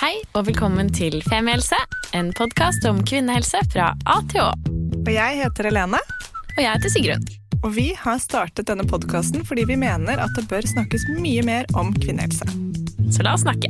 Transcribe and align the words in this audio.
Hei 0.00 0.14
og 0.32 0.46
velkommen 0.46 0.88
til 0.96 1.18
Femihelse, 1.26 1.76
en 2.16 2.30
podkast 2.32 2.86
om 2.88 3.02
kvinnehelse 3.04 3.58
fra 3.68 3.90
A 4.08 4.14
til 4.30 4.40
Å. 4.40 4.46
Og 4.96 5.10
jeg 5.12 5.36
heter 5.42 5.68
Helene. 5.68 6.00
Og 6.54 6.60
jeg 6.62 6.70
heter 6.70 6.92
Sigrun. 6.94 7.26
Og 7.58 7.74
vi 7.76 7.84
har 8.00 8.16
startet 8.24 8.70
denne 8.70 8.86
podkasten 8.88 9.44
fordi 9.44 9.66
vi 9.68 9.76
mener 9.76 10.22
at 10.24 10.32
det 10.38 10.46
bør 10.48 10.64
snakkes 10.64 11.04
mye 11.18 11.44
mer 11.44 11.68
om 11.76 11.92
kvinnehelse. 11.92 12.48
Så 13.12 13.26
la 13.26 13.34
oss 13.36 13.44
snakke. 13.44 13.68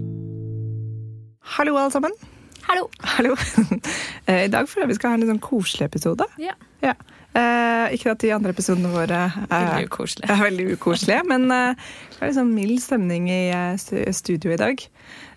Hallo, 1.57 1.75
alle 1.75 1.91
sammen. 1.97 2.15
Hallo. 2.69 2.87
Hallo. 3.17 3.35
Eh, 4.31 4.45
I 4.45 4.51
dag 4.53 4.69
føler 4.71 4.85
jeg 4.85 4.93
vi 4.93 5.01
skal 5.01 5.11
ha 5.11 5.17
en 5.17 5.25
litt 5.25 5.33
sånn 5.33 5.43
koselig 5.43 5.89
episode. 5.89 6.29
Ja. 6.39 6.53
Ja. 6.85 6.93
Eh, 7.35 7.97
ikke 7.97 8.13
at 8.13 8.23
de 8.23 8.31
andre 8.37 8.53
episodene 8.55 8.93
våre 8.93 9.25
er 9.33 9.51
Veldig 9.51 9.91
ukoselig. 9.91 10.29
er 10.31 10.45
veldig 10.45 10.67
ukoselige, 10.77 11.25
men 11.27 11.51
eh, 11.55 11.89
det 12.15 12.29
er 12.29 12.37
sånn 12.39 12.55
mild 12.55 12.79
stemning 12.85 13.27
i 13.33 13.41
eh, 13.51 14.13
studio 14.15 14.55
i 14.55 14.61
dag. 14.61 14.87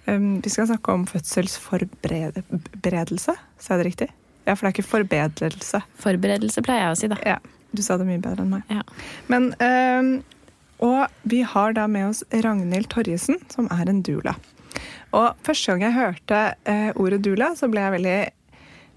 Vi 0.06 0.50
skal 0.52 0.68
snakke 0.68 0.92
om 0.92 1.06
fødselsforberedelse. 1.08 3.36
Sa 3.60 3.74
jeg 3.74 3.80
det 3.80 3.88
riktig? 3.88 4.08
Ja, 4.44 4.54
for 4.54 4.66
det 4.66 4.70
er 4.70 4.76
ikke 4.76 4.92
forbedrelse. 4.92 5.80
Forberedelse 6.04 6.62
pleier 6.66 6.90
jeg 6.90 6.92
å 6.92 7.00
si, 7.00 7.08
da. 7.14 7.18
Ja, 7.24 7.38
du 7.72 7.82
sa 7.86 7.92
det 8.00 8.10
mye 8.10 8.24
bedre 8.24 8.44
enn 8.44 8.56
meg. 8.58 8.64
Ja. 8.68 8.84
Men, 9.32 9.44
og 10.84 11.00
vi 11.32 11.40
har 11.48 11.70
da 11.78 11.84
med 11.88 12.10
oss 12.10 12.22
Ragnhild 12.34 12.90
Torjesen, 12.92 13.40
som 13.54 13.66
er 13.72 13.86
en 13.88 14.04
doula. 14.04 14.36
Og 15.14 15.28
første 15.46 15.72
gang 15.72 15.82
jeg 15.86 15.96
hørte 15.96 16.38
eh, 16.70 16.92
ordet 17.00 17.24
doula, 17.24 17.54
så 17.56 17.70
ble 17.72 17.82
jeg 17.86 17.96
veldig 17.98 18.20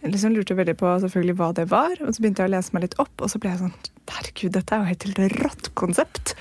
liksom 0.07 0.35
lurte 0.37 0.57
veldig 0.57 0.77
på 0.79 0.93
selvfølgelig 1.03 1.37
hva 1.39 1.51
det 1.57 1.67
var. 1.73 1.95
Og 2.03 2.15
så 2.15 2.23
begynte 2.23 2.45
jeg 2.45 2.51
å 2.51 2.57
lese 2.57 2.77
meg 2.77 2.87
litt 2.87 2.99
opp, 3.03 3.15
og 3.21 3.33
så 3.33 3.43
ble 3.43 3.53
jeg 3.53 3.63
sånn 3.65 3.77
Herregud, 4.07 4.53
dette 4.55 4.73
er 4.73 4.83
jo 4.83 4.91
helt 4.93 5.07
helt 5.07 5.39
rått 5.43 5.71
konsept. 5.79 6.37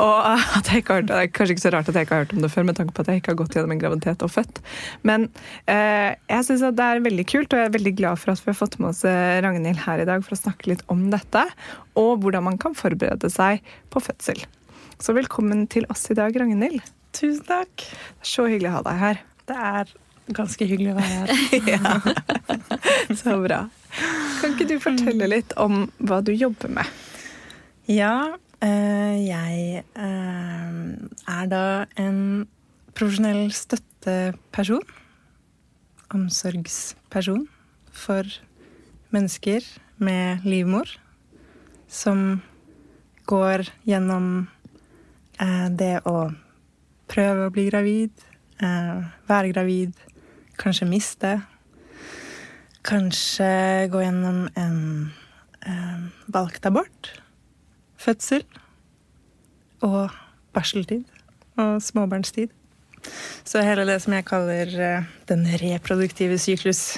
Og 0.00 0.38
at 0.58 0.70
jeg 0.70 0.82
ikke 0.82 0.98
har, 0.98 1.06
det 1.06 1.18
er 1.18 1.30
kanskje 1.30 1.56
ikke 1.56 1.64
så 1.64 1.72
rart 1.74 1.90
at 1.90 1.98
jeg 1.98 2.06
ikke 2.06 2.16
har 2.16 2.24
hørt 2.24 2.34
om 2.36 2.44
det 2.44 2.50
før, 2.52 2.66
med 2.68 2.78
tanke 2.78 2.96
på 2.96 3.04
at 3.04 3.10
jeg 3.12 3.22
ikke 3.22 3.32
har 3.32 3.38
gått 3.42 3.56
gjennom 3.56 3.74
en 3.74 3.82
graviditet 3.82 4.24
og 4.26 4.32
født. 4.34 4.60
Men 5.06 5.28
eh, 5.70 6.16
jeg 6.30 6.48
syns 6.48 6.64
det 6.64 6.88
er 6.88 7.04
veldig 7.04 7.26
kult, 7.30 7.52
og 7.52 7.62
jeg 7.62 7.70
er 7.70 7.76
veldig 7.78 7.94
glad 8.00 8.20
for 8.22 8.34
at 8.34 8.42
vi 8.42 8.52
har 8.52 8.58
fått 8.58 8.78
med 8.80 8.90
oss 8.90 9.04
eh, 9.08 9.38
Ragnhild 9.44 9.82
her 9.84 10.02
i 10.02 10.08
dag 10.08 10.26
for 10.26 10.36
å 10.36 10.40
snakke 10.40 10.72
litt 10.72 10.84
om 10.92 11.06
dette, 11.14 11.46
og 12.00 12.24
hvordan 12.24 12.48
man 12.48 12.60
kan 12.60 12.76
forberede 12.78 13.30
seg 13.32 13.64
på 13.94 14.02
fødsel. 14.02 14.44
Så 15.02 15.14
velkommen 15.16 15.66
til 15.70 15.86
oss 15.92 16.06
i 16.10 16.18
dag, 16.18 16.34
Ragnhild. 16.38 16.82
Tusen 17.14 17.46
takk. 17.46 17.86
Så 18.26 18.48
hyggelig 18.50 18.72
å 18.72 18.78
ha 18.78 18.86
deg 18.88 19.00
her. 19.02 19.22
Det 19.46 19.58
er 19.70 19.90
ganske 20.34 20.66
hyggelig 20.66 20.94
å 20.94 20.98
være 20.98 21.18
her. 21.20 21.68
ja. 21.74 21.94
Så 23.20 23.36
bra. 23.44 23.64
Kan 24.40 24.54
ikke 24.54 24.66
du 24.70 24.78
fortelle 24.82 25.28
litt 25.30 25.52
om 25.60 25.84
hva 26.02 26.22
du 26.24 26.32
jobber 26.34 26.72
med? 26.80 27.02
Ja, 27.90 28.34
jeg 28.64 29.82
eh, 29.84 30.74
er 31.28 31.46
da 31.50 31.64
en 32.00 32.20
profesjonell 32.94 33.52
støtteperson. 33.52 34.84
Omsorgsperson 36.14 37.46
for 37.92 38.28
mennesker 39.14 39.66
med 39.98 40.44
livmor. 40.46 40.88
Som 41.88 42.42
går 43.26 43.66
gjennom 43.88 44.48
eh, 45.40 45.68
det 45.70 45.98
å 46.08 46.30
prøve 47.10 47.48
å 47.48 47.52
bli 47.54 47.66
gravid, 47.68 48.12
eh, 48.62 49.02
være 49.28 49.52
gravid, 49.52 49.98
kanskje 50.60 50.88
miste. 50.88 51.34
Kanskje 52.84 53.88
gå 53.92 54.02
gjennom 54.04 54.46
en 54.60 54.80
eh, 55.64 56.08
valgt 56.32 56.66
abort, 56.68 57.12
fødsel 58.04 58.44
og 59.84 60.12
barseltid 60.54 61.04
og 61.60 61.80
småbarnstid. 61.84 62.48
Så 63.44 63.60
hele 63.64 63.84
det 63.88 63.98
som 64.04 64.14
jeg 64.16 64.24
kaller 64.28 64.70
eh, 64.80 65.02
den 65.28 65.44
reproduktive 65.60 66.38
syklus. 66.40 66.94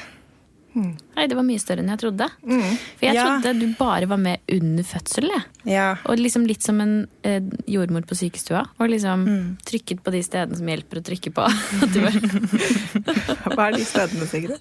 Nei, 0.77 1.25
det 1.25 1.33
var 1.33 1.41
mye 1.49 1.57
større 1.57 1.81
enn 1.81 1.89
jeg 1.89 2.03
trodde. 2.03 2.27
Mm. 2.45 2.75
For 3.01 3.07
jeg 3.07 3.15
Ja. 3.17 3.23
trodde 3.41 3.61
du 3.63 3.71
bare 3.79 4.05
var 4.11 4.19
med 4.21 4.43
under 4.53 4.85
fødsel. 4.85 5.31
Ja. 5.65 5.95
Og 6.05 6.19
liksom 6.21 6.45
litt 6.47 6.61
som 6.63 6.77
en 6.85 7.09
eh, 7.25 7.41
jordmor 7.67 8.05
på 8.05 8.13
sykestua. 8.21 8.67
Og 8.79 8.91
liksom 8.93 9.25
Mm. 9.25 9.57
trykket 9.65 10.03
på 10.05 10.13
de 10.13 10.21
stedene 10.23 10.55
som 10.61 10.69
hjelper 10.69 11.01
å 11.01 11.05
trykke 11.09 11.33
på. 11.33 11.49
Hva 13.57 13.71
er 13.71 13.79
de 13.79 13.85
stedene, 13.89 14.29
Sigrid? 14.29 14.61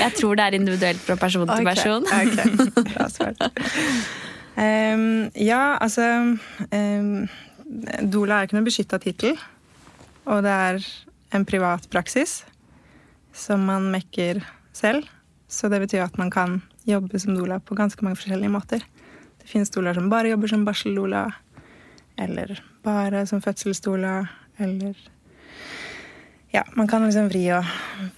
jeg 0.00 0.12
tror 0.18 0.34
det 0.36 0.44
er 0.48 0.54
individuelt 0.58 0.98
fra 1.06 1.14
person 1.16 1.46
til 1.48 1.64
person. 1.70 2.02
ok. 2.02 2.34
Bra 2.94 3.06
svar. 3.14 3.34
Ehm, 4.56 5.30
ja, 5.34 5.76
altså 5.80 6.06
um, 6.72 7.28
Doula 8.10 8.40
er 8.40 8.48
ikke 8.48 8.58
noen 8.58 8.66
beskytta 8.66 8.98
tittel. 9.02 9.38
Og 10.26 10.42
det 10.44 10.54
er 10.54 10.86
en 11.36 11.46
privat 11.46 11.86
praksis 11.92 12.40
som 13.36 13.62
man 13.68 13.90
mekker 13.92 14.42
selv. 14.74 15.06
Så 15.50 15.70
det 15.70 15.80
betyr 15.82 16.04
at 16.04 16.18
man 16.18 16.30
kan 16.30 16.60
jobbe 16.86 17.18
som 17.18 17.34
doula 17.34 17.60
på 17.62 17.76
ganske 17.78 18.04
mange 18.04 18.18
forskjellige 18.18 18.52
måter. 18.52 18.84
Det 19.40 19.48
finnes 19.48 19.70
doulaer 19.72 19.98
som 19.98 20.10
bare 20.10 20.30
jobber 20.30 20.50
som 20.52 20.66
barseldoula, 20.66 21.24
eller 22.20 22.60
bare 22.84 23.24
som 23.26 23.42
fødselsdoula, 23.42 24.28
eller 24.58 24.94
Ja, 26.50 26.64
man 26.74 26.88
kan 26.90 27.04
liksom 27.04 27.28
vri 27.30 27.44
og 27.54 27.66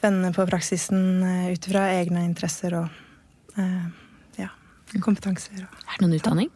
vende 0.01 0.31
på 0.33 0.47
praksisen 0.49 1.21
eh, 1.21 1.51
ut 1.53 1.67
fra 1.69 1.83
egne 1.93 2.23
interesser 2.25 2.73
og 2.79 2.89
ja, 3.59 3.67
kompetanser. 5.01 5.65
Er 5.65 5.97
det 5.97 6.05
noen 6.05 6.19
utdanning? 6.19 6.51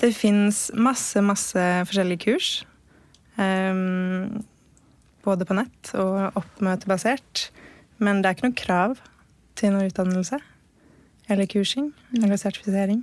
det 0.00 0.10
fins 0.16 0.68
masse, 0.74 1.20
masse 1.22 1.64
forskjellige 1.88 2.24
kurs. 2.26 2.50
Um, 3.38 4.44
både 5.24 5.46
på 5.48 5.56
nett 5.56 5.92
og 5.98 6.38
oppmøtebasert. 6.40 7.48
Men 8.02 8.20
det 8.20 8.30
er 8.30 8.36
ikke 8.36 8.48
noe 8.48 8.58
krav 8.58 8.98
til 9.58 9.74
noe 9.74 9.88
utdannelse 9.88 10.40
eller 11.30 11.48
kursing 11.48 11.88
eller 12.20 12.36
sertifisering. 12.40 13.00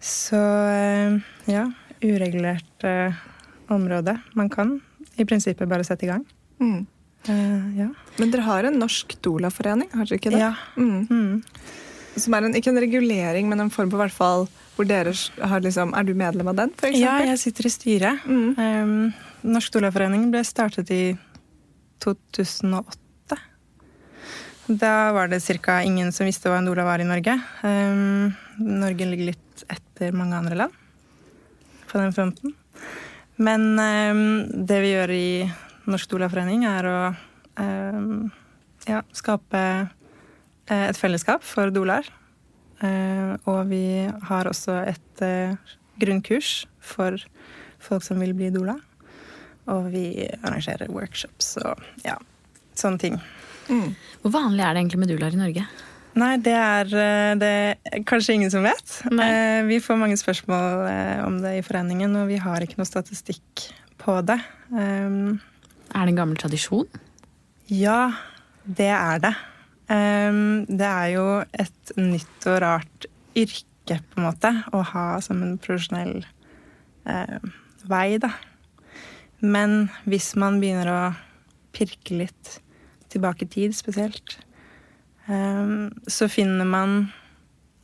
Så 0.00 0.36
eh, 0.36 1.16
ja, 1.48 1.66
uregulert 2.04 2.84
uh, 2.84 3.16
område. 3.72 4.16
Man 4.36 4.48
kan 4.52 4.78
i 5.20 5.24
prinsippet 5.28 5.68
bare 5.70 5.84
sette 5.86 6.04
i 6.04 6.10
gang. 6.10 6.24
Mm. 6.60 6.82
Uh, 7.28 7.68
ja. 7.78 7.88
Men 8.18 8.32
dere 8.32 8.44
har 8.48 8.68
en 8.68 8.80
norsk 8.80 9.14
doula-forening, 9.24 9.88
har 9.94 10.08
dere 10.08 10.20
ikke 10.20 10.34
det? 10.34 10.42
ja. 10.42 10.52
Mm. 10.76 11.06
Mm. 11.08 11.80
Som 12.18 12.34
er 12.34 12.46
en, 12.46 12.56
ikke 12.58 12.72
en 12.72 12.82
regulering, 12.82 13.48
men 13.50 13.62
en 13.62 13.72
form 13.72 13.90
på 13.92 14.00
hvert 14.00 14.14
fall 14.14 14.48
hvor 14.76 14.88
dere 14.88 15.12
har 15.44 15.60
liksom 15.60 15.92
Er 15.94 16.06
du 16.08 16.14
medlem 16.16 16.48
av 16.48 16.56
den, 16.56 16.70
for 16.78 16.94
ja, 16.94 17.18
jeg 17.26 17.38
sitter 17.42 17.68
i 17.68 17.72
styret. 17.72 18.22
Mm. 18.24 18.54
Um, 18.56 19.50
Norsk 19.52 19.74
Doula-forening 19.74 20.30
ble 20.32 20.40
startet 20.46 20.90
i 20.94 21.02
2008. 22.00 23.38
Da 24.80 24.94
var 25.12 25.28
det 25.28 25.42
ca. 25.60 25.80
ingen 25.82 26.12
som 26.12 26.28
visste 26.28 26.48
hva 26.48 26.60
en 26.60 26.68
doula 26.68 26.86
var 26.86 27.02
i 27.02 27.08
Norge. 27.08 27.36
Um, 27.60 28.32
Norge 28.56 29.08
ligger 29.10 29.32
litt 29.32 29.64
etter 29.68 30.16
mange 30.16 30.38
andre 30.38 30.56
land 30.62 30.78
på 31.90 31.98
den 31.98 32.14
fronten. 32.16 32.54
Men 33.36 33.74
um, 33.76 34.46
det 34.64 34.80
vi 34.80 34.94
gjør 34.94 35.12
i 35.16 35.30
Norsk 35.90 36.12
Doula-forening, 36.12 36.64
er 36.68 36.86
å 36.86 37.00
ja, 38.88 39.00
skape 39.12 39.60
et 40.70 40.98
fellesskap 40.98 41.44
for 41.46 41.72
doulaer. 41.74 42.06
Eh, 42.80 43.34
og 43.50 43.66
vi 43.68 43.84
har 44.28 44.48
også 44.48 44.78
et 44.88 45.24
eh, 45.24 45.74
grunnkurs 46.00 46.64
for 46.80 47.18
folk 47.80 48.04
som 48.06 48.20
vil 48.22 48.32
bli 48.36 48.48
dola. 48.54 48.78
Og 49.70 49.90
vi 49.92 50.24
arrangerer 50.40 50.90
workshops 50.90 51.54
og 51.60 51.82
ja, 52.06 52.16
sånne 52.78 53.02
ting. 53.02 53.20
Mm. 53.70 53.92
Hvor 54.22 54.32
vanlig 54.34 54.64
er 54.64 54.74
det 54.74 54.82
egentlig 54.82 55.02
med 55.02 55.12
doulaer 55.12 55.36
i 55.36 55.40
Norge? 55.42 55.66
Nei, 56.18 56.32
det 56.42 56.56
er 56.56 56.88
eh, 56.98 57.34
det 57.38 57.50
er 57.86 58.02
kanskje 58.08 58.34
ingen 58.34 58.50
som 58.50 58.64
vet. 58.66 58.96
Nei. 59.12 59.28
Eh, 59.28 59.60
Vi 59.68 59.78
får 59.84 60.00
mange 60.00 60.16
spørsmål 60.18 60.88
eh, 60.90 61.20
om 61.26 61.38
det 61.44 61.58
i 61.60 61.62
foreningen, 61.66 62.16
og 62.18 62.32
vi 62.32 62.40
har 62.42 62.64
ikke 62.64 62.80
noe 62.80 62.88
statistikk 62.88 63.68
på 64.00 64.16
det. 64.26 64.40
Um, 64.72 65.38
Er 65.92 66.06
det 66.06 66.14
en 66.14 66.18
gammel 66.18 66.40
tradisjon? 66.40 66.88
Ja, 67.70 68.10
det 68.64 68.90
er 68.90 69.22
det. 69.22 69.34
Ehm, 69.90 70.66
det 70.70 70.86
er 70.86 71.08
jo 71.16 71.26
et 71.50 71.92
nytt 71.98 72.46
og 72.46 72.60
rart 72.62 73.08
yrke, 73.38 73.98
på 74.12 74.20
en 74.20 74.26
måte, 74.28 74.52
å 74.70 74.84
ha 74.92 75.06
som 75.24 75.40
en 75.42 75.56
profesjonell 75.58 76.20
eh, 77.10 77.38
vei, 77.90 78.20
da. 78.22 78.30
Men 79.42 79.88
hvis 80.06 80.34
man 80.38 80.60
begynner 80.62 80.90
å 80.92 81.00
pirke 81.74 82.20
litt 82.20 82.60
tilbake 83.10 83.48
i 83.48 83.50
tid, 83.50 83.74
spesielt, 83.74 84.36
ehm, 85.26 85.90
så 86.06 86.28
finner 86.30 86.68
man 86.68 87.00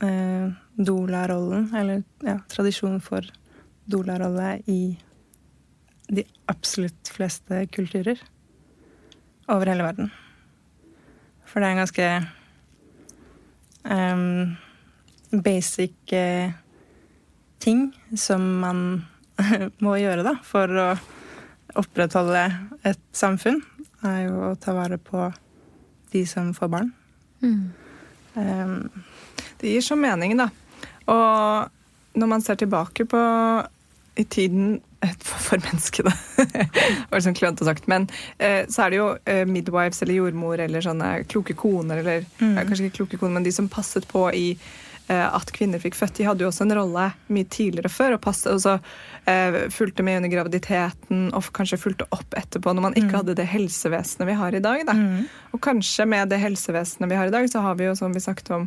eh, 0.04 0.46
doula-rollen, 0.78 1.72
eller 1.74 2.04
ja, 2.22 2.38
tradisjonen 2.52 3.02
for 3.02 3.26
doula-rolle 3.90 4.60
i 4.70 4.80
de 6.06 6.22
absolutt 6.46 7.10
fleste 7.10 7.64
kulturer 7.74 8.20
over 9.50 9.72
hele 9.72 9.88
verden. 9.88 10.14
For 11.46 11.62
det 11.62 11.68
er 11.68 11.74
en 11.74 11.82
ganske 11.82 12.08
um, 13.86 15.40
basic 15.44 15.94
uh, 16.12 16.52
ting 17.62 17.88
som 18.18 18.44
man 18.62 18.80
må 19.84 19.96
gjøre 20.00 20.26
da, 20.26 20.36
for 20.46 20.70
å 20.70 20.88
opprettholde 21.76 22.44
et 22.88 23.02
samfunn, 23.16 23.60
er 24.06 24.26
jo 24.26 24.50
å 24.50 24.54
ta 24.60 24.74
vare 24.76 24.98
på 25.02 25.28
de 26.12 26.22
som 26.28 26.52
får 26.56 26.72
barn. 26.72 26.92
Mm. 27.42 27.64
Um, 28.36 29.04
Det 29.56 29.72
gir 29.72 29.84
så 29.84 29.96
mening, 29.96 30.36
da. 30.36 30.50
Og 31.08 32.16
når 32.20 32.28
man 32.28 32.42
ser 32.44 32.58
tilbake 32.60 33.06
på 33.08 33.20
i 34.16 34.24
tiden 34.24 34.80
for, 35.20 35.58
menneskene 35.62 36.12
Det 36.36 37.10
var 37.10 37.18
liksom 37.20 37.34
klønete 37.38 37.64
sagt. 37.68 37.86
Men 37.88 38.08
eh, 38.38 38.64
så 38.68 38.86
er 38.86 38.90
det 38.94 38.98
jo 39.00 39.08
eh, 39.24 39.44
midwives 39.48 40.02
eller 40.02 40.18
jordmor 40.20 40.60
eller 40.64 40.80
sånne 40.84 41.10
kloke 41.30 41.54
koner, 41.58 42.02
eller 42.02 42.24
Mm. 42.40 42.56
kanskje 42.68 42.86
ikke 42.86 42.96
kloke 43.02 43.18
koner, 43.20 43.34
men 43.38 43.44
de 43.46 43.52
som 43.52 43.68
passet 43.72 44.04
på 44.08 44.26
i 44.36 44.46
at 45.14 45.52
kvinner 45.54 45.82
fikk 45.82 45.94
født. 45.98 46.16
De 46.18 46.26
hadde 46.26 46.42
jo 46.42 46.48
også 46.50 46.64
en 46.66 46.74
rolle 46.78 47.04
mye 47.30 47.48
tidligere 47.52 47.92
før 47.92 48.16
og 48.16 48.22
passet, 48.24 48.50
og 48.54 48.62
så 48.64 48.76
eh, 49.30 49.66
fulgte 49.74 50.02
med 50.06 50.20
under 50.20 50.32
graviditeten 50.32 51.28
og 51.36 51.52
kanskje 51.56 51.78
fulgte 51.80 52.08
opp 52.14 52.34
etterpå 52.38 52.74
når 52.74 52.88
man 52.88 52.98
ikke 52.98 53.20
hadde 53.20 53.36
det 53.38 53.48
helsevesenet 53.50 54.30
vi 54.30 54.40
har 54.40 54.56
i 54.56 54.64
dag. 54.64 54.82
Da. 54.88 54.96
mm. 54.96 55.22
Og 55.54 55.62
kanskje 55.62 56.08
med 56.10 56.32
det 56.32 56.42
helsevesenet 56.42 57.10
vi 57.10 57.18
har 57.18 57.30
i 57.30 57.34
dag, 57.34 57.48
så 57.50 57.62
har 57.64 57.78
vi 57.78 57.88
jo, 57.88 57.94
som 57.98 58.14
vi 58.14 58.22
sagt 58.22 58.50
om 58.50 58.66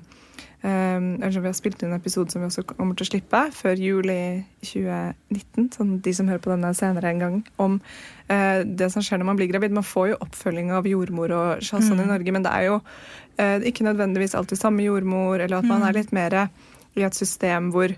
um, 0.64 1.10
Vi 1.22 1.42
har 1.46 1.54
spilt 1.58 1.84
inn 1.84 1.94
en 1.94 2.00
episode 2.00 2.32
som 2.32 2.42
vi 2.42 2.50
også 2.50 2.66
kommer 2.72 2.98
til 2.98 3.08
å 3.08 3.12
slippe 3.12 3.44
før 3.56 3.80
jul 3.80 4.10
i 4.12 4.24
2019. 4.66 5.70
Sånn 5.76 5.94
de 6.04 6.16
som 6.16 6.32
hører 6.32 6.44
på 6.44 6.54
denne 6.54 6.74
senere 6.78 7.14
en 7.14 7.24
gang, 7.24 7.38
om 7.62 7.80
eh, 8.28 8.66
det 8.66 8.92
som 8.94 9.06
skjer 9.06 9.22
når 9.22 9.32
man 9.32 9.40
blir 9.40 9.52
gravid. 9.52 9.76
Man 9.76 9.88
får 9.88 10.14
jo 10.14 10.22
oppfølging 10.26 10.74
av 10.76 10.90
jordmor 10.90 11.36
og 11.36 11.66
sånn 11.66 12.04
i 12.04 12.10
Norge, 12.10 12.36
men 12.36 12.46
det 12.48 12.56
er 12.56 12.68
jo 12.70 12.80
eh, 12.80 13.29
ikke 13.40 13.86
nødvendigvis 13.88 14.36
alltid 14.36 14.60
samme 14.60 14.84
jordmor, 14.84 15.40
eller 15.40 15.62
at 15.62 15.68
man 15.70 15.86
er 15.88 15.96
litt 15.96 16.12
mer 16.16 16.36
i 16.98 17.06
et 17.06 17.16
system 17.16 17.70
hvor 17.72 17.94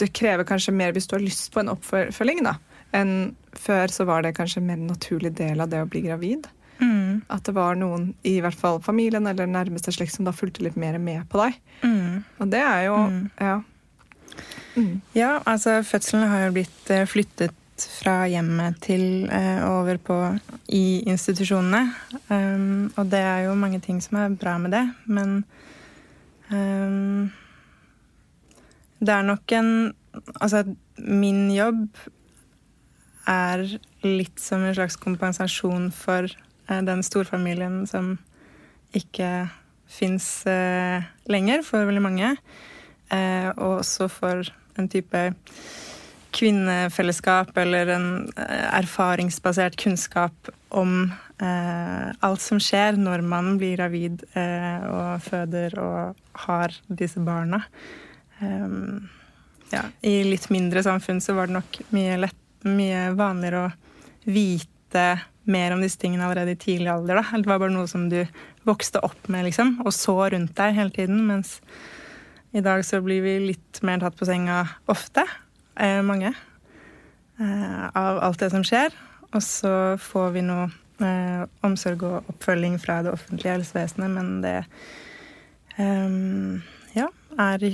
det 0.00 0.12
krever 0.16 0.46
kanskje 0.48 0.72
mer 0.74 0.94
hvis 0.96 1.06
du 1.06 1.16
har 1.16 1.22
lyst 1.22 1.52
på 1.54 1.60
en 1.62 1.72
oppfølging, 1.74 2.42
da. 2.46 2.56
Enn 2.96 3.34
før 3.54 3.92
så 3.92 4.06
var 4.08 4.24
det 4.24 4.34
kanskje 4.38 4.62
en 4.62 4.70
mer 4.70 4.80
naturlig 4.80 5.34
del 5.38 5.60
av 5.62 5.70
det 5.70 5.82
å 5.84 5.88
bli 5.90 6.02
gravid. 6.08 6.48
Mm. 6.80 7.20
At 7.28 7.44
det 7.44 7.54
var 7.54 7.76
noen 7.76 8.14
i 8.26 8.38
hvert 8.40 8.56
fall 8.56 8.80
familien 8.82 9.28
eller 9.28 9.46
nærmeste 9.50 9.92
slekt 9.92 10.16
som 10.16 10.24
da 10.24 10.32
fulgte 10.32 10.64
litt 10.64 10.78
mer 10.80 10.96
med 10.98 11.28
på 11.30 11.42
deg. 11.42 11.58
Mm. 11.84 12.24
Og 12.40 12.48
det 12.50 12.62
er 12.64 12.86
jo 12.88 12.96
Mm. 13.06 13.30
Ja. 13.40 13.60
Mm. 14.76 15.00
Ja, 15.12 15.42
altså 15.44 15.82
fødselen 15.82 16.28
har 16.30 16.46
jo 16.46 16.52
blitt 16.54 16.90
eh, 16.90 17.06
fra 17.88 18.24
hjemmet 18.30 18.80
til 18.84 19.28
eh, 19.32 19.60
over 19.66 19.98
på 20.02 20.16
i 20.68 21.02
institusjonene. 21.08 21.82
Um, 22.28 22.92
og 22.96 23.10
det 23.12 23.20
er 23.24 23.46
jo 23.46 23.58
mange 23.58 23.80
ting 23.80 24.02
som 24.02 24.18
er 24.20 24.36
bra 24.40 24.56
med 24.58 24.74
det, 24.76 24.84
men 25.06 25.44
um, 26.52 27.30
det 29.00 29.14
er 29.16 29.22
nok 29.22 29.58
en 29.58 29.72
Altså, 30.42 30.64
min 30.98 31.52
jobb 31.54 31.84
er 33.30 33.60
litt 34.02 34.40
som 34.42 34.64
en 34.66 34.74
slags 34.74 34.96
kompensasjon 34.98 35.92
for 35.94 36.26
eh, 36.26 36.80
den 36.82 37.04
storfamilien 37.06 37.84
som 37.86 38.16
ikke 38.96 39.46
fins 39.90 40.26
eh, 40.50 41.06
lenger 41.30 41.62
for 41.66 41.86
veldig 41.86 42.02
mange. 42.02 42.32
Eh, 43.10 43.48
og 43.54 43.84
også 43.84 44.08
for 44.10 44.50
en 44.78 44.90
type 44.90 45.22
kvinnefellesskap 46.36 47.56
eller 47.58 47.92
en 47.96 48.08
eh, 48.36 48.66
erfaringsbasert 48.78 49.76
kunnskap 49.80 50.50
om 50.68 51.12
eh, 51.42 52.10
alt 52.20 52.42
som 52.44 52.60
skjer 52.62 52.98
når 53.00 53.24
man 53.26 53.56
blir 53.60 53.76
gravid 53.78 54.24
eh, 54.38 54.84
og 54.86 55.24
føder 55.26 55.78
og 55.82 56.44
har 56.46 56.76
disse 56.86 57.22
barna. 57.24 57.62
Um, 58.40 59.08
ja, 59.70 59.84
I 60.02 60.22
litt 60.26 60.48
mindre 60.50 60.82
samfunn 60.86 61.20
så 61.22 61.36
var 61.36 61.50
det 61.50 61.58
nok 61.58 61.80
mye, 61.94 62.16
lett, 62.26 62.40
mye 62.66 63.10
vanligere 63.18 63.66
å 63.66 63.72
vite 64.30 65.04
mer 65.50 65.74
om 65.74 65.82
disse 65.82 65.98
tingene 66.00 66.26
allerede 66.26 66.54
i 66.54 66.60
tidlig 66.60 66.90
alder. 66.92 67.20
Da. 67.20 67.38
Det 67.38 67.50
var 67.50 67.60
bare 67.62 67.74
noe 67.74 67.88
som 67.90 68.08
du 68.10 68.20
vokste 68.68 69.02
opp 69.06 69.28
med 69.32 69.48
liksom, 69.48 69.78
og 69.84 69.94
så 69.96 70.16
rundt 70.34 70.56
deg 70.58 70.76
hele 70.76 70.94
tiden. 70.94 71.22
Mens 71.28 71.58
i 72.56 72.62
dag 72.64 72.82
så 72.86 73.00
blir 73.04 73.22
vi 73.24 73.36
litt 73.52 73.80
mer 73.86 74.02
tatt 74.02 74.18
på 74.18 74.28
senga 74.28 74.64
ofte, 74.90 75.24
eh, 75.76 76.00
mange, 76.02 76.32
eh, 77.40 77.84
av 77.94 78.20
alt 78.24 78.40
det 78.40 78.50
som 78.50 78.64
skjer. 78.66 78.94
Og 79.30 79.42
så 79.46 79.74
får 80.02 80.32
vi 80.34 80.42
noe 80.46 80.66
eh, 81.02 81.44
omsorg 81.66 82.02
og 82.06 82.32
oppfølging 82.32 82.78
fra 82.82 83.00
det 83.06 83.14
offentlige 83.14 83.54
helsevesenet, 83.58 84.10
men 84.10 84.40
det 84.44 84.56
eh, 85.78 86.08
ja, 86.98 87.06
er 87.38 87.68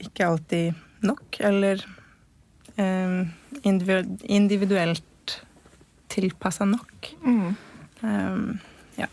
ikke 0.00 0.26
alltid 0.26 0.80
nok, 1.06 1.40
eller 1.46 1.84
eh, 2.76 3.20
individuelt 3.62 5.06
tilpassa 6.10 6.66
nok. 6.66 7.12
Mm. 7.22 7.54
ja. 8.96 9.06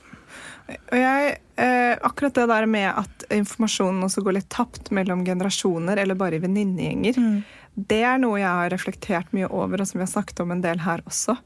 Og 0.67 0.97
jeg, 0.97 1.35
eh, 1.61 1.93
akkurat 2.01 2.33
det 2.33 2.47
der 2.49 2.65
med 2.65 2.87
at 2.89 3.27
informasjonen 3.35 4.03
også 4.07 4.23
går 4.25 4.39
litt 4.39 4.49
tapt 4.49 4.89
mellom 4.95 5.21
generasjoner, 5.27 6.01
eller 6.01 6.17
bare 6.17 6.39
i 6.39 6.43
venninnegjenger, 6.43 7.19
Mm. 7.21 7.43
Det 7.77 8.01
er 8.09 8.17
noe 8.21 8.39
jeg 8.41 8.49
har 8.49 8.71
reflektert 8.73 9.33
mye 9.37 9.49
over, 9.53 9.81
og 9.81 9.89
som 9.89 9.99
vi 9.99 10.05
har 10.05 10.09
snakket 10.09 10.41
om 10.41 10.53
en 10.53 10.63
del 10.63 10.81
her 10.81 11.03
også. 11.05 11.37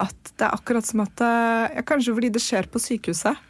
At 0.00 0.32
det 0.36 0.44
er 0.46 0.52
akkurat 0.54 0.86
som 0.86 1.02
at 1.06 1.22
eh, 1.24 1.78
ja, 1.78 1.84
Kanskje 1.86 2.14
fordi 2.16 2.30
det 2.34 2.42
skjer 2.44 2.68
på 2.70 2.82
sykehuset. 2.82 3.40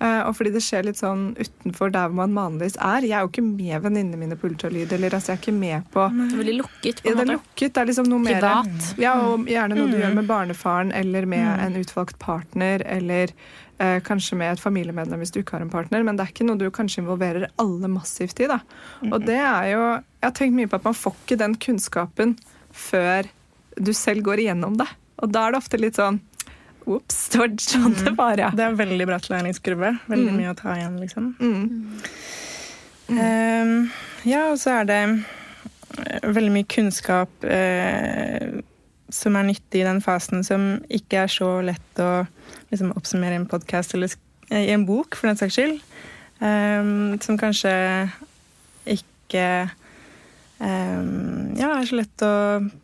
Eh, 0.00 0.22
Og 0.26 0.34
fordi 0.36 0.52
det 0.52 0.62
skjer 0.62 0.84
litt 0.84 0.96
sånn 1.00 1.36
utenfor 1.36 1.92
der 1.92 2.08
man 2.08 2.34
vanligvis 2.34 2.76
er. 2.80 3.02
Jeg 3.02 3.12
er 3.12 3.20
jo 3.26 3.28
ikke 3.28 3.44
med 3.44 3.82
venninnene 3.82 4.16
mine 4.18 4.36
på 4.36 4.48
ultralyd. 4.50 4.92
eller 4.92 5.10
altså, 5.10 5.32
Jeg 5.32 5.38
er 5.38 5.42
ikke 5.42 5.58
med 5.60 5.90
på 5.92 6.08
Det 6.10 6.32
er 6.32 6.42
veldig 6.42 6.56
lukket, 6.62 7.02
på 7.02 7.08
ja, 7.08 7.14
måte. 7.14 7.24
det 7.24 7.28
er 7.28 7.36
lukket. 7.36 7.72
Det 7.72 7.76
er 7.82 7.86
liksom 7.92 8.08
noe 8.08 8.18
mer 8.18 8.40
Privat. 8.40 8.94
Ja, 8.98 9.14
og 9.20 9.46
gjerne 9.46 9.76
noe 9.76 9.86
du 9.90 9.96
Mm. 9.96 10.02
gjør 10.02 10.14
med 10.14 10.26
barnefaren 10.26 10.92
eller 10.94 11.26
med 11.26 11.46
Mm. 11.46 11.66
en 11.66 11.76
utvalgt 11.84 12.18
partner, 12.18 12.82
eller 12.86 13.28
eh, 13.80 13.98
kanskje 14.00 14.36
med 14.36 14.52
et 14.52 14.60
familiemedlem 14.60 15.18
hvis 15.20 15.30
du 15.32 15.40
ikke 15.42 15.52
har 15.52 15.62
en 15.62 15.70
partner, 15.70 16.02
men 16.04 16.14
det 16.16 16.26
er 16.26 16.32
ikke 16.34 16.44
noe 16.46 16.58
du 16.58 16.70
kanskje 16.70 16.98
involverer 17.02 17.46
alle 17.58 17.88
massivt 17.88 18.38
i. 18.40 18.46
da. 18.46 18.60
Og 19.10 19.24
det 19.24 19.38
er 19.40 19.72
jo 19.72 20.02
Jeg 20.20 20.28
har 20.28 20.32
tenkt 20.32 20.52
mye 20.54 20.66
på 20.68 20.74
at 20.76 20.84
man 20.84 20.92
får 20.94 21.14
ikke 21.24 21.38
den 21.38 21.54
kunnskapen 21.54 22.36
før 22.74 23.24
du 23.80 23.92
selv 23.94 24.22
går 24.22 24.36
igjennom 24.44 24.76
det. 24.76 24.86
Og 25.22 25.32
da 25.32 25.46
er 25.48 25.52
det 25.52 25.60
ofte 25.62 25.80
litt 25.80 25.94
sånn 25.96 26.20
Ops, 26.96 27.28
det 27.32 27.38
var 27.40 27.52
sånn 27.62 27.94
det 28.04 28.12
var, 28.18 28.38
ja. 28.40 28.50
Det 28.56 28.64
er 28.66 28.76
veldig 28.78 29.06
bratt 29.08 29.28
læringskurve. 29.30 29.92
Veldig 30.10 30.32
Mm. 30.32 30.38
mye 30.40 30.50
å 30.52 30.56
ta 30.58 30.74
igjen, 30.76 30.96
liksom. 31.00 31.30
Mm. 31.40 32.00
Eh, 33.10 33.90
ja, 34.30 34.42
og 34.52 34.58
så 34.62 34.80
er 34.80 34.84
det 34.88 34.98
eh, 35.10 36.20
veldig 36.30 36.52
mye 36.54 36.68
kunnskap 36.70 37.44
eh, 37.44 38.60
som 39.10 39.34
er 39.36 39.48
nyttig 39.48 39.80
i 39.82 39.86
den 39.88 40.00
fasen, 40.04 40.44
som 40.46 40.68
ikke 40.90 41.24
er 41.24 41.32
så 41.32 41.50
lett 41.66 42.02
å 42.02 42.10
liksom, 42.70 42.92
oppsummere 42.98 43.34
i 43.34 43.40
en 43.40 43.48
podkast 43.50 43.94
eller 43.98 44.12
eh, 44.50 44.68
i 44.68 44.74
en 44.76 44.86
bok, 44.86 45.16
for 45.18 45.30
den 45.30 45.40
saks 45.40 45.58
skyld. 45.58 45.80
Eh, 46.40 46.92
som 47.24 47.38
kanskje 47.40 47.72
ikke 48.86 49.46
eh, 50.60 51.02
ja, 51.58 51.72
er 51.74 51.88
så 51.90 51.98
lett 51.98 52.22
å 52.26 52.34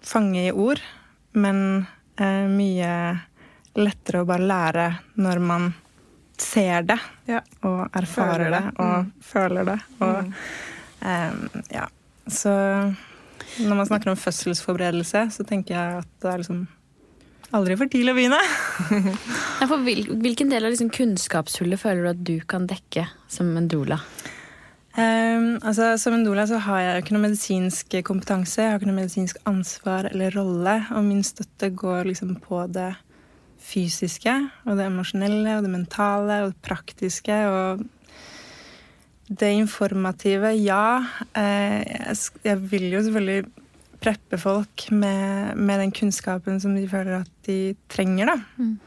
fange 0.07 0.49
i 0.49 0.53
ord, 0.53 0.83
men 1.37 1.87
uh, 2.17 2.47
mye 2.49 2.91
lettere 3.77 4.23
å 4.23 4.27
bare 4.29 4.47
lære 4.47 4.87
når 5.17 5.41
man 5.41 5.75
ser 6.39 6.83
det 6.83 6.99
Ja. 7.29 7.41
og 7.65 7.91
erfarer 7.97 8.45
Føler 8.47 8.51
det, 8.51 8.63
det. 8.63 8.73
og 8.79 8.97
Mm. 9.05 9.13
føler 9.23 9.65
det. 9.65 9.79
Og, 10.01 10.25
Mm. 10.25 10.33
eh, 11.03 11.33
ja. 11.73 11.87
Så 12.29 12.51
når 13.61 13.77
man 13.77 13.87
snakker 13.87 14.11
om 14.11 14.17
fødselsforberedelse, 14.17 15.31
så 15.33 15.45
tenker 15.47 15.75
jeg 15.75 15.99
at 15.99 16.09
det 16.21 16.33
er 16.35 16.39
liksom 16.39 16.67
aldri 17.55 17.77
for 17.79 17.87
tidlig 17.87 18.13
å 18.13 18.17
begynne. 18.19 18.41
Ja, 19.61 19.67
for 19.67 19.79
hvil, 19.79 20.07
hvilken 20.21 20.51
del 20.51 20.65
av 20.67 20.73
liksom 20.73 20.91
kunnskapshullet 20.91 21.79
føler 21.81 22.03
du 22.03 22.09
at 22.11 22.25
du 22.25 22.41
kan 22.47 22.67
dekke 22.67 23.07
som 23.29 23.57
en 23.57 23.69
doula? 23.69 24.01
Um, 24.99 25.59
altså, 25.61 25.99
som 26.01 26.15
en 26.15 26.25
doula 26.25 26.47
så 26.49 26.59
har 26.59 26.81
jeg 26.81 27.03
ikke 27.05 27.13
noe 27.13 27.27
medisinsk 27.29 27.97
kompetanse, 28.03 28.57
jeg 28.63 28.71
har 28.73 28.79
ikke 28.81 28.89
noe 28.89 28.97
medisinsk 29.03 29.37
ansvar 29.45 30.09
eller 30.11 30.31
rolle, 30.33 30.87
og 30.91 31.05
min 31.05 31.21
støtte 31.23 31.69
går 31.77 32.07
liksom 32.09 32.37
på 32.41 32.63
det 32.73 32.95
fysiske 33.67 34.33
og 34.65 34.79
det 34.79 34.87
emosjonelle 34.87 35.59
og 35.59 35.67
det 35.67 35.73
mentale 35.73 36.41
og 36.45 36.53
det 36.53 36.65
praktiske 36.67 37.37
og 37.51 37.85
det 39.27 39.51
informative, 39.59 40.53
ja. 40.63 41.03
Eh, 41.35 41.83
jeg, 42.47 42.59
vil 42.71 42.93
jo 42.93 43.03
selvfølgelig 43.03 43.47
preppe 44.03 44.39
folk 44.39 44.87
med, 44.95 45.57
med 45.59 45.81
den 45.83 45.95
kunnskapen 45.95 46.61
som 46.63 46.77
de 46.77 46.87
føler 46.89 47.25
at 47.25 47.33
de 47.49 47.75
trenger, 47.91 48.31
da. 48.31 48.37
Mm. 48.57 48.79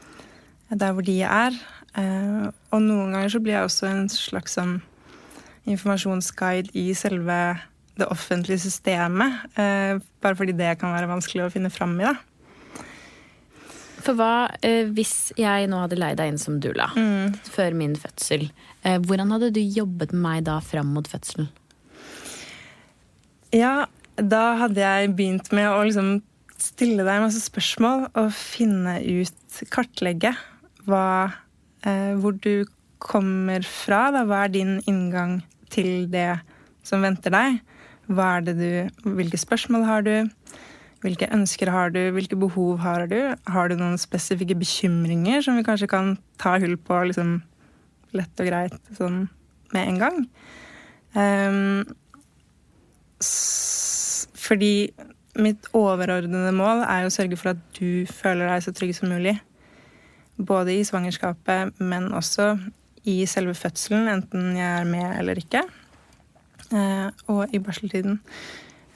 Der 0.80 0.92
hvor 0.96 1.04
de 1.04 1.18
er. 1.20 1.58
Eh, 1.98 2.46
og 2.70 2.82
noen 2.82 3.12
ganger 3.12 3.34
så 3.34 3.42
blir 3.42 3.58
jeg 3.58 3.68
også 3.68 3.90
en 3.90 4.08
slags 4.08 4.56
sånn 4.56 4.78
informasjonsguide 5.68 6.72
i 6.78 6.94
selve 6.96 7.36
det 8.00 8.08
offentlige 8.08 8.64
systemet. 8.64 9.42
Eh, 9.60 10.00
bare 10.22 10.38
fordi 10.38 10.56
det 10.56 10.78
kan 10.80 10.94
være 10.94 11.10
vanskelig 11.10 11.46
å 11.46 11.52
finne 11.52 11.72
fram 11.74 11.98
i, 12.00 12.08
da. 12.08 12.16
For 14.00 14.16
hva 14.16 14.48
eh, 14.64 14.88
hvis 14.88 15.30
jeg 15.38 15.68
nå 15.70 15.80
hadde 15.82 15.98
leid 16.00 16.18
deg 16.20 16.32
inn 16.32 16.40
som 16.40 16.58
doula 16.62 16.88
før 17.50 17.76
min 17.76 17.96
fødsel? 18.00 18.48
Eh, 18.82 18.98
hvordan 19.04 19.34
hadde 19.34 19.52
du 19.56 19.60
jobbet 19.60 20.14
med 20.14 20.24
meg 20.24 20.44
da 20.48 20.58
fram 20.64 20.92
mot 20.96 21.08
fødselen? 21.08 21.50
Ja, 23.54 23.86
da 24.16 24.42
hadde 24.60 24.82
jeg 24.82 25.14
begynt 25.18 25.50
med 25.56 25.68
å 25.68 25.82
liksom 25.84 26.20
stille 26.60 27.04
deg 27.06 27.22
masse 27.22 27.40
spørsmål 27.42 28.10
og 28.20 28.32
finne 28.36 28.98
ut, 29.00 29.60
kartlegge 29.72 30.34
hva, 30.88 31.32
eh, 31.84 32.12
hvor 32.20 32.36
du 32.36 32.66
kommer 33.00 33.64
fra. 33.66 34.10
Da. 34.14 34.24
Hva 34.28 34.44
er 34.44 34.54
din 34.54 34.78
inngang 34.88 35.40
til 35.72 36.06
det 36.12 36.40
som 36.86 37.04
venter 37.04 37.34
deg? 37.34 37.60
Hva 38.10 38.36
er 38.38 38.48
det 38.48 38.56
du, 38.58 38.70
hvilke 39.16 39.40
spørsmål 39.40 39.86
har 39.88 40.06
du? 40.06 40.14
Hvilke 41.00 41.30
ønsker 41.32 41.70
har 41.72 41.92
du? 41.94 42.00
Hvilke 42.12 42.36
behov 42.36 42.80
har 42.84 43.06
du? 43.08 43.18
Har 43.48 43.70
du 43.70 43.76
noen 43.80 43.96
spesifikke 44.00 44.58
bekymringer 44.60 45.40
som 45.44 45.56
vi 45.56 45.64
kanskje 45.64 45.88
kan 45.88 46.18
ta 46.40 46.58
hull 46.60 46.76
på 46.76 46.98
liksom, 47.08 47.38
lett 48.16 48.42
og 48.42 48.50
greit 48.50 48.92
sånn 48.98 49.22
med 49.72 49.86
en 49.86 50.02
gang? 50.02 50.18
Um, 51.16 51.84
fordi 54.36 54.90
mitt 55.40 55.70
overordnede 55.76 56.52
mål 56.52 56.84
er 56.84 57.06
å 57.06 57.14
sørge 57.14 57.38
for 57.40 57.54
at 57.54 57.64
du 57.78 58.04
føler 58.10 58.50
deg 58.50 58.64
så 58.66 58.76
trygg 58.76 58.92
som 58.98 59.12
mulig. 59.12 59.38
Både 60.36 60.74
i 60.76 60.84
svangerskapet, 60.84 61.80
men 61.80 62.12
også 62.16 62.54
i 63.08 63.22
selve 63.28 63.54
fødselen, 63.56 64.08
enten 64.12 64.56
jeg 64.58 64.80
er 64.82 64.88
med 64.88 65.14
eller 65.16 65.40
ikke. 65.40 65.64
Uh, 66.70 67.08
og 67.32 67.54
i 67.56 67.58
barseltiden. 67.62 68.20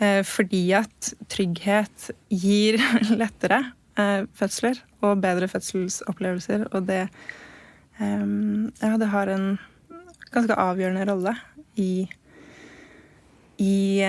Eh, 0.03 0.23
fordi 0.27 0.65
at 0.77 1.13
trygghet 1.31 2.11
gir 2.33 2.81
lettere 3.21 3.61
eh, 3.99 4.27
fødsler 4.35 4.81
og 5.05 5.23
bedre 5.23 5.49
fødselsopplevelser. 5.49 6.69
Og 6.73 6.87
det 6.91 7.09
Ja, 7.95 8.97
det 8.99 9.07
har 9.07 9.29
en 9.31 9.53
ganske 10.35 10.55
avgjørende 10.59 11.05
rolle 11.07 11.37
i 11.79 12.09
i, 13.59 14.03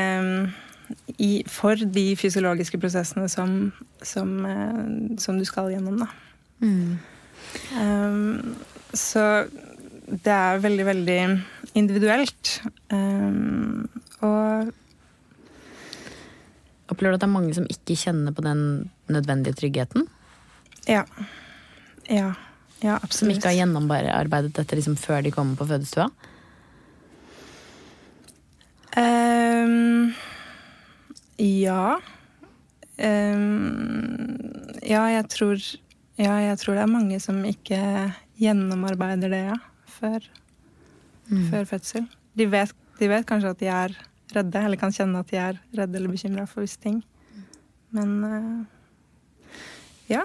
i, 1.18 1.44
for 1.46 1.76
de 1.78 2.06
fysiologiske 2.18 2.80
prosessene 2.82 3.30
som, 3.30 3.72
som, 4.02 4.32
som 5.22 5.38
du 5.38 5.46
skal 5.46 5.70
gjennom, 5.70 6.02
da. 6.02 6.08
Mm. 6.66 6.98
Um, 7.78 8.56
så 8.94 9.46
det 10.06 10.34
er 10.34 10.64
veldig, 10.64 10.86
veldig 10.86 11.20
individuelt. 11.76 12.62
Um, 12.90 13.88
og 14.22 14.74
Opplever 16.92 17.16
du 17.16 17.18
at 17.18 17.24
det 17.24 17.30
er 17.30 17.34
mange 17.34 17.56
som 17.58 17.66
ikke 17.72 17.98
kjenner 17.98 18.36
på 18.36 18.44
den 18.46 18.62
nødvendige 19.10 19.58
tryggheten? 19.58 20.06
Ja. 20.86 21.04
Ja, 22.10 22.34
ja 22.84 23.00
absolutt. 23.00 23.18
Som 23.18 23.34
ikke 23.34 23.50
har 23.50 23.60
gjennomarbeidet 23.64 24.54
dette 24.60 24.78
liksom 24.78 24.98
før 25.00 25.24
de 25.26 25.34
kommer 25.34 25.58
på 25.58 25.68
fødestua? 25.70 26.10
Um, 28.96 30.14
ja. 31.42 31.98
Um, 32.96 34.38
ja, 34.86 35.02
jeg 35.12 35.26
tror 35.30 35.60
Ja, 36.16 36.38
jeg 36.40 36.58
tror 36.62 36.78
det 36.78 36.84
er 36.86 36.88
mange 36.88 37.18
som 37.20 37.42
ikke 37.44 37.78
gjennomarbeider 38.40 39.34
det, 39.34 39.42
ja. 39.50 39.58
Før, 39.98 40.24
mm. 41.28 41.50
før 41.50 41.66
fødsel. 41.74 42.06
De 42.40 42.48
vet, 42.52 42.72
de 43.00 43.10
vet, 43.12 43.26
kanskje 43.28 43.52
at 43.52 43.60
de 43.60 43.68
er 43.68 43.98
redde, 44.34 44.62
eller 44.66 44.80
kan 44.80 44.94
kjenne 44.96 45.22
at 45.22 45.30
de 45.32 45.38
er 45.42 45.60
redde 45.78 46.00
eller 46.00 46.12
bekymra 46.12 46.48
for 46.50 46.66
visse 46.66 46.82
ting. 46.82 47.04
Men 47.96 48.10
uh, 48.24 48.66
ja. 50.12 50.24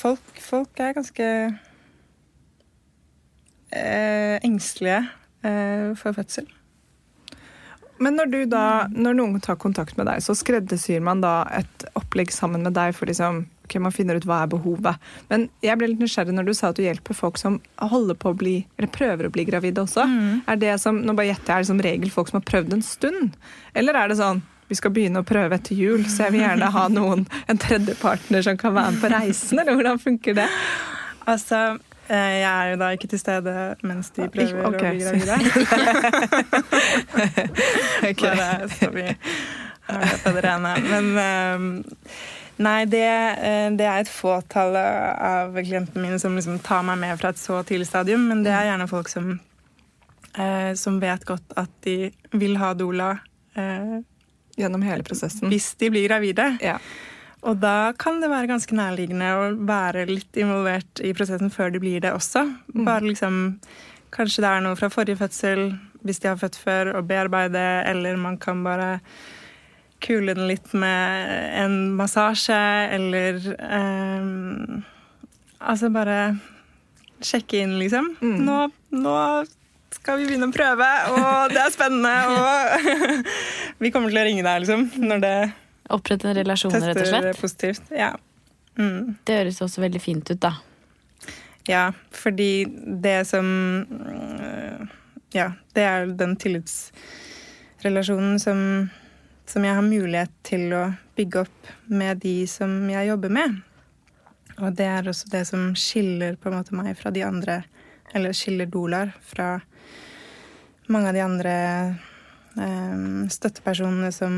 Folk, 0.00 0.40
folk, 0.40 0.80
er 0.80 0.94
ganske 0.96 1.26
uh, 3.76 4.36
engstelige 4.46 5.02
uh, 5.44 5.96
for 5.98 6.16
fødsel. 6.16 6.46
Men 8.00 8.16
når, 8.16 8.46
da, 8.48 8.64
når, 8.88 9.18
noen 9.18 9.40
tar 9.44 9.58
kontakt 9.60 9.98
med 10.00 10.08
deg, 10.08 10.22
så 10.24 10.32
skreddersyr 10.38 11.02
man 11.04 11.20
da 11.20 11.42
et 11.52 11.84
opplegg 12.00 12.32
sammen 12.32 12.64
med 12.64 12.72
deg 12.78 12.94
for 12.96 13.10
liksom, 13.10 13.44
ok, 13.70 13.78
man 13.86 13.94
finner 13.94 14.18
ut 14.18 14.26
hva 14.28 14.42
er 14.44 14.52
behovet. 14.52 15.10
Men 15.30 15.48
jeg 15.64 15.78
ble 15.78 15.92
litt 15.92 16.02
nysgjerrig 16.02 16.34
når 16.34 16.50
du 16.50 16.54
sa 16.58 16.70
at 16.70 16.78
du 16.80 16.84
hjelper 16.84 17.16
folk 17.16 17.40
som 17.40 17.60
holder 17.78 18.18
på 18.18 18.34
å 18.34 18.38
bli, 18.42 18.56
eller 18.76 18.90
prøver 18.92 19.28
å 19.28 19.34
bli 19.34 19.46
gravide 19.48 19.84
også. 19.86 20.06
Mm. 20.10 20.40
Er 20.50 20.62
det 20.62 20.78
som, 20.82 20.98
nå 21.00 21.14
bare 21.14 21.30
gjetter 21.30 21.52
jeg, 21.52 21.56
er 21.56 21.66
det 21.66 21.72
som 21.72 21.84
regel 21.88 22.14
folk 22.14 22.32
som 22.32 22.40
har 22.40 22.48
prøvd 22.50 22.76
en 22.76 22.86
stund? 22.86 23.36
Eller 23.78 23.98
er 23.98 24.10
det 24.10 24.20
sånn 24.20 24.42
vi 24.70 24.76
skal 24.78 24.92
begynne 24.94 25.24
å 25.24 25.26
prøve 25.26 25.56
etter 25.56 25.74
jul, 25.74 26.04
så 26.06 26.28
jeg 26.28 26.36
vil 26.36 26.44
gjerne 26.44 26.68
ha 26.70 26.82
noen, 26.94 27.24
en 27.50 27.58
tredjepartner 27.58 28.44
som 28.46 28.58
kan 28.58 28.76
være 28.76 28.92
med 28.94 29.00
på 29.02 29.10
reisen, 29.10 29.58
eller 29.58 29.74
hvordan 29.74 29.98
funker 29.98 30.36
det? 30.38 30.46
Altså, 31.26 31.80
Eh, 32.10 32.40
jeg 32.40 32.50
er 32.50 32.70
jo 32.72 32.78
da 32.80 32.86
ikke 32.90 33.06
til 33.12 33.20
stede 33.22 33.52
mens 33.86 34.08
de 34.16 34.24
prøver 34.34 34.64
okay. 34.66 34.88
å 34.90 35.12
bli 35.14 35.20
gravide. 35.22 35.34
okay. 38.10 38.32
Bare 38.34 38.66
så 38.74 38.88
vi 38.90 39.04
har 39.86 40.02
det 40.08 40.16
på 40.24 40.32
det 40.34 40.42
rene. 40.48 40.72
Men 40.88 41.10
ehm, 41.22 41.68
nei, 42.62 42.84
det, 42.90 43.06
eh, 43.40 43.68
det, 43.76 43.86
er 43.86 44.04
et 44.04 44.12
fåtall 44.12 44.76
av 44.76 45.56
klientene 45.58 46.04
mine 46.04 46.20
som 46.22 46.36
liksom 46.36 46.60
tar 46.64 46.84
meg 46.86 47.00
med 47.02 47.20
fra 47.20 47.32
et 47.34 47.40
så 47.40 47.60
tidlig 47.66 47.88
stadium. 47.90 48.28
Men 48.30 48.44
det 48.46 48.54
er 48.54 48.70
gjerne 48.70 48.88
folk 48.90 49.10
som, 49.12 49.32
eh, 50.36 50.72
som 50.78 51.00
vet 51.02 51.26
godt 51.28 51.56
at 51.60 51.72
de 51.86 52.12
vil 52.32 52.56
ha 52.60 52.74
doula. 52.74 53.16
Gjennom 54.60 54.82
hele 54.84 55.04
prosessen. 55.04 55.48
Hvis 55.50 55.72
de 55.80 55.88
blir 55.92 56.06
gravide. 56.08 56.44
Ja. 56.62 56.78
Og 57.48 57.60
da 57.60 57.92
kan 57.98 58.20
det 58.20 58.28
være 58.30 58.50
ganske 58.50 58.76
nærliggende 58.76 59.30
å 59.32 59.44
være 59.68 60.04
litt 60.10 60.36
involvert 60.40 61.00
i 61.04 61.14
prosessen 61.16 61.52
før 61.52 61.72
de 61.72 61.80
blir 61.82 62.02
det 62.04 62.12
også. 62.12 62.44
Mm. 62.74 62.84
Bare 62.84 63.06
liksom 63.06 63.40
Kanskje 64.10 64.42
det 64.42 64.48
er 64.50 64.62
noe 64.64 64.74
fra 64.74 64.88
forrige 64.90 65.20
fødsel, 65.20 65.68
hvis 66.02 66.18
de 66.18 66.26
har 66.26 66.38
født 66.40 66.56
før, 66.58 66.88
å 66.98 67.02
bearbeide, 67.06 67.60
eller 67.86 68.16
man 68.18 68.40
kan 68.42 68.64
bare 68.66 68.88
kule 70.02 70.34
den 70.36 70.48
litt 70.50 70.72
med 70.76 71.34
en 71.60 71.76
massasje, 71.98 72.60
eller 72.96 73.40
um, 73.60 74.82
Altså 75.60 75.90
bare 75.92 76.38
sjekke 77.20 77.58
inn, 77.60 77.74
liksom. 77.76 78.14
Mm. 78.24 78.38
Nå, 78.46 78.60
nå 78.96 79.16
skal 79.92 80.20
vi 80.20 80.28
begynne 80.30 80.48
å 80.48 80.54
prøve, 80.54 80.86
og 81.12 81.52
det 81.52 81.60
er 81.60 81.74
spennende, 81.74 82.14
og 82.32 82.48
Vi 83.82 83.90
kommer 83.92 84.12
til 84.12 84.20
å 84.22 84.24
ringe 84.24 84.44
deg, 84.46 84.62
liksom, 84.64 84.86
når 85.04 85.18
det 85.24 85.34
Opprette 85.90 86.32
relasjoner, 86.36 86.84
rett 86.92 87.00
og 87.02 87.08
slett? 87.10 87.40
positivt, 87.40 87.88
ja. 87.90 88.12
Mm. 88.78 89.16
Det 89.26 89.38
høres 89.40 89.60
også 89.64 89.82
veldig 89.82 90.00
fint 90.02 90.30
ut, 90.30 90.40
da. 90.40 90.52
Ja, 91.68 91.92
fordi 92.16 92.64
det 93.02 93.26
som 93.28 93.46
øh, 93.90 94.86
Ja, 95.34 95.52
det 95.76 95.82
er 95.86 96.06
den 96.18 96.36
tillitsrelasjonen 96.40 98.38
som, 98.42 98.90
som 99.50 99.66
jeg 99.66 99.74
har 99.76 99.86
mulighet 99.86 100.32
til 100.46 100.70
å 100.76 100.84
bygge 101.18 101.42
opp 101.42 101.72
med 101.90 102.22
de 102.22 102.36
som 102.50 102.72
jeg 102.90 103.10
jobber 103.10 103.34
med. 103.34 103.58
Og 104.60 104.76
det 104.78 104.86
er 104.86 105.10
også 105.10 105.30
det 105.32 105.44
som 105.48 105.70
skiller 105.78 106.38
på 106.38 106.50
en 106.50 106.60
måte 106.60 106.76
meg 106.76 106.94
fra 106.98 107.12
de 107.14 107.22
andre 107.24 107.62
Eller 108.12 108.34
skiller 108.34 108.66
Dolar 108.66 109.12
fra 109.22 109.60
mange 110.90 111.08
av 111.08 111.14
de 111.14 111.20
andre 111.22 111.52
eh, 112.58 113.04
støttepersonene 113.30 114.10
som 114.10 114.34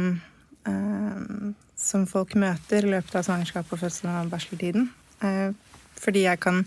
Eh, 0.66 1.52
som 1.76 2.04
folk 2.06 2.36
møter 2.38 2.86
i 2.86 2.92
løpet 2.92 3.16
av 3.18 3.24
svangerskap 3.26 3.72
og 3.74 3.80
fødsel 3.80 4.10
og 4.12 4.30
barseltiden. 4.30 4.86
Eh, 5.24 5.50
fordi 5.98 6.26
jeg 6.26 6.40
kan 6.42 6.62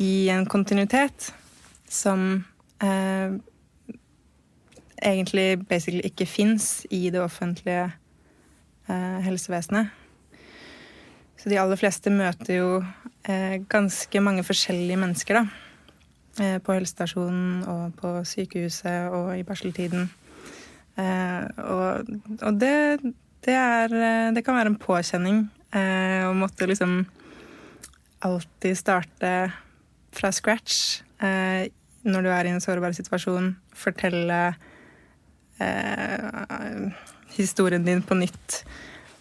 gi 0.00 0.28
en 0.32 0.46
kontinuitet 0.48 1.30
som 1.88 2.44
eh, 2.80 3.36
egentlig 5.02 5.66
basically 5.68 6.02
ikke 6.06 6.26
fins 6.26 6.86
i 6.90 7.10
det 7.10 7.20
offentlige 7.20 7.90
helsevesenet. 8.86 9.88
Så 11.36 11.50
de 11.50 11.58
aller 11.58 11.76
fleste 11.76 12.10
møter 12.10 12.60
jo 12.60 12.68
ganske 13.68 14.20
mange 14.22 14.44
forskjellige 14.46 15.00
mennesker, 15.02 15.40
da. 15.40 16.60
På 16.62 16.76
helsestasjonen 16.76 17.64
og 17.66 17.96
på 17.98 18.12
sykehuset 18.28 19.10
og 19.10 19.32
i 19.34 19.42
barseltiden. 19.42 20.06
og, 20.96 22.06
og 22.42 22.60
det 22.60 22.74
det, 23.46 23.54
er, 23.54 23.92
eh, 23.94 24.32
det 24.34 24.42
kan 24.44 24.58
være 24.58 24.72
en 24.72 24.80
påkjenning 24.80 25.44
eh, 25.70 26.26
å 26.26 26.34
måtte 26.36 26.66
liksom 26.66 27.04
alltid 28.26 28.78
starte 28.78 29.32
fra 30.16 30.32
scratch 30.34 31.02
eh, 31.22 31.68
når 32.06 32.26
du 32.26 32.30
er 32.32 32.48
i 32.48 32.54
en 32.54 32.62
sårbar 32.62 32.96
situasjon. 32.96 33.52
Fortelle 33.76 34.40
eh, 35.62 36.92
historien 37.36 37.84
din 37.84 38.02
på 38.02 38.18
nytt. 38.18 38.62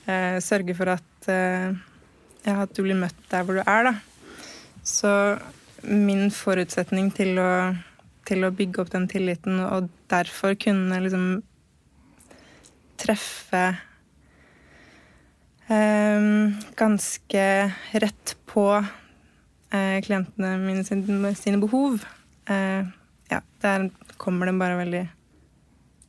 Eh, 0.05 0.37
sørge 0.43 0.75
for 0.77 0.93
at, 0.95 1.29
eh, 1.31 1.73
ja, 2.45 2.61
at 2.61 2.75
du 2.75 2.83
blir 2.85 2.99
møtt 2.99 3.17
der 3.31 3.43
hvor 3.45 3.59
du 3.59 3.63
er, 3.65 3.91
da. 3.91 3.95
Så 4.85 5.11
min 5.85 6.29
forutsetning 6.33 7.11
til 7.15 7.39
å, 7.41 7.49
til 8.25 8.45
å 8.45 8.53
bygge 8.53 8.83
opp 8.83 8.93
den 8.93 9.09
tilliten, 9.09 9.59
og 9.65 9.89
derfor 10.11 10.57
kunne 10.59 11.01
liksom 11.01 11.27
treffe 13.01 13.65
Ehm, 15.67 16.53
ganske 16.77 17.73
rett 17.91 18.35
på 18.45 18.67
eh, 19.73 19.97
klientene 20.05 20.51
mine 20.61 20.83
sine, 20.85 21.31
sine 21.33 21.57
behov. 21.57 22.03
Eh, 22.45 22.85
ja, 23.31 23.39
der 23.61 23.89
kommer 24.21 24.45
den 24.45 24.59
bare 24.61 24.77
veldig 24.77 25.01
eh, 25.01 25.14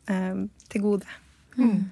til 0.06 0.82
gode. 0.84 1.06
Mm. 1.56 1.84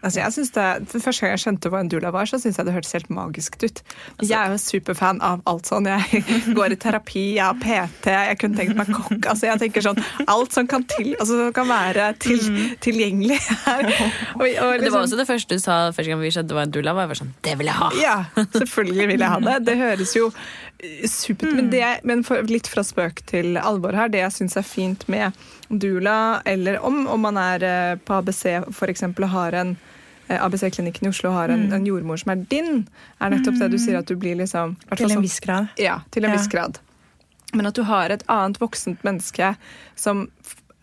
Altså, 0.00 0.20
jeg 0.22 0.32
synes 0.32 0.50
det, 0.56 1.02
Første 1.04 1.20
gang 1.20 1.32
jeg 1.34 1.40
skjønte 1.42 1.68
hva 1.72 1.80
en 1.84 1.88
doula 1.92 2.08
var, 2.14 2.24
så 2.28 2.38
syntes 2.40 2.56
jeg 2.56 2.64
det 2.64 2.72
hørtes 2.72 2.94
helt 2.96 3.10
magisk 3.12 3.58
ut. 3.60 3.82
Jeg 4.24 4.38
er 4.38 4.54
jo 4.54 4.60
superfan 4.60 5.20
av 5.24 5.42
alt 5.50 5.68
sånn. 5.68 5.88
Jeg 5.90 6.22
går 6.56 6.72
i 6.72 6.78
terapi, 6.80 7.24
jeg 7.36 7.44
har 7.44 7.58
PT, 7.60 8.08
jeg 8.14 8.38
kunne 8.40 8.56
tenkt 8.60 8.78
meg 8.78 8.88
kokk. 8.94 9.28
Altså, 9.34 9.50
jeg 9.50 9.60
tenker 9.66 9.84
sånn, 9.84 10.00
Alt 10.32 10.56
som 10.56 10.68
kan, 10.70 10.86
til, 10.88 11.12
altså, 11.18 11.36
som 11.42 11.52
kan 11.56 11.68
være 11.68 12.08
til, 12.24 12.40
tilgjengelig 12.84 13.36
her. 13.66 13.90
Og, 14.40 14.48
og 14.48 14.48
Det 14.48 14.56
var 14.64 14.80
liksom- 14.80 15.00
også 15.04 15.20
det 15.20 15.28
første 15.28 15.58
du 15.58 15.62
sa 15.62 15.78
første 15.92 16.10
gang 16.10 16.20
vi 16.24 16.32
skjønte 16.34 16.56
hva 16.56 16.64
en 16.64 16.72
doula 16.74 16.96
var. 16.96 17.10
Var 17.12 17.20
sånn, 17.20 17.34
det 17.44 17.58
vil 17.60 17.68
jeg 17.68 17.76
ha! 17.82 17.90
Ja, 18.00 18.16
selvfølgelig 18.40 19.10
vil 19.12 19.26
jeg 19.26 19.34
ha 19.36 19.40
det. 19.44 19.58
Det 19.68 19.76
høres 19.78 20.16
jo 20.16 20.30
eh, 20.78 21.06
Mm. 21.42 21.56
Men, 21.56 21.70
det, 21.70 22.00
men 22.04 22.24
for, 22.24 22.42
litt 22.50 22.66
fra 22.68 22.82
spøk 22.84 23.22
til 23.26 23.56
alvor 23.56 23.92
her, 23.96 24.08
det 24.12 24.20
jeg 24.20 24.32
syns 24.32 24.56
er 24.56 24.62
fint 24.66 25.06
med 25.08 25.32
Dula, 25.70 26.42
eller 26.44 26.78
om, 26.84 27.06
om 27.08 27.20
man 27.20 27.36
er 27.40 27.62
eh, 27.64 27.96
på 28.04 28.14
ABC 28.20 28.44
f.eks. 28.70 29.02
har 29.32 29.52
en 29.52 29.76
eh, 30.28 30.36
ABC-klinikken 30.44 31.06
i 31.06 31.10
Oslo 31.10 31.30
har 31.32 31.48
en, 31.48 31.70
en 31.72 31.86
jordmor 31.86 32.16
som 32.20 32.34
er 32.34 32.44
din, 32.50 32.86
er 33.20 33.30
nettopp 33.32 33.58
det 33.62 33.70
du 33.72 33.78
sier 33.78 33.98
at 33.98 34.06
du 34.10 34.16
blir 34.16 34.36
liksom 34.40 34.76
Til 34.96 35.10
en 35.10 35.22
viss 35.24 35.40
grad. 35.40 35.68
Ja, 35.80 36.00
til 36.10 36.24
en 36.24 36.30
Ja. 36.34 36.36
viss 36.36 36.48
grad. 36.52 36.78
Men 37.54 37.66
at 37.70 37.74
du 37.78 37.82
har 37.86 38.10
et 38.10 38.24
annet 38.28 38.58
voksent 38.60 39.02
menneske 39.06 39.54
som 39.96 40.28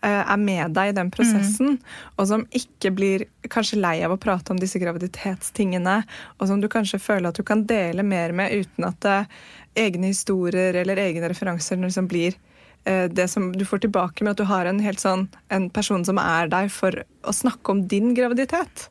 eh, 0.02 0.22
er 0.24 0.36
med 0.40 0.72
deg 0.74 0.88
i 0.90 0.96
den 0.96 1.10
prosessen, 1.14 1.78
og 2.16 2.26
som 2.26 2.46
ikke 2.50 2.90
blir 2.96 3.26
kanskje 3.52 3.78
lei 3.78 3.98
av 4.02 4.14
å 4.14 4.16
prate 4.18 4.50
om 4.54 4.58
disse 4.58 4.80
graviditetstingene, 4.80 5.98
og 6.40 6.48
som 6.48 6.60
du 6.62 6.68
kanskje 6.72 6.98
føler 7.02 7.28
at 7.28 7.36
du 7.38 7.44
kan 7.46 7.66
dele 7.68 8.02
mer 8.02 8.32
med 8.32 8.50
uten 8.56 8.88
at 8.88 9.04
eh, 9.04 9.24
egne 9.76 10.10
historier 10.12 10.74
eller 10.82 10.96
egne 10.96 11.28
referanser 11.32 11.76
liksom 11.80 12.08
blir 12.08 12.34
eh, 12.84 13.06
det 13.08 13.28
som 13.30 13.52
du 13.52 13.64
får 13.64 13.78
tilbake 13.86 14.22
med 14.24 14.32
at 14.32 14.36
du 14.42 14.44
har 14.44 14.66
en 14.66 14.80
helt 14.82 14.98
sånn 15.00 15.28
en 15.54 15.68
person 15.70 16.04
som 16.04 16.18
er 16.18 16.48
der 16.52 16.68
for 16.68 16.92
å 17.22 17.32
snakke 17.32 17.70
om 17.70 17.84
din 17.86 18.12
graviditet. 18.14 18.88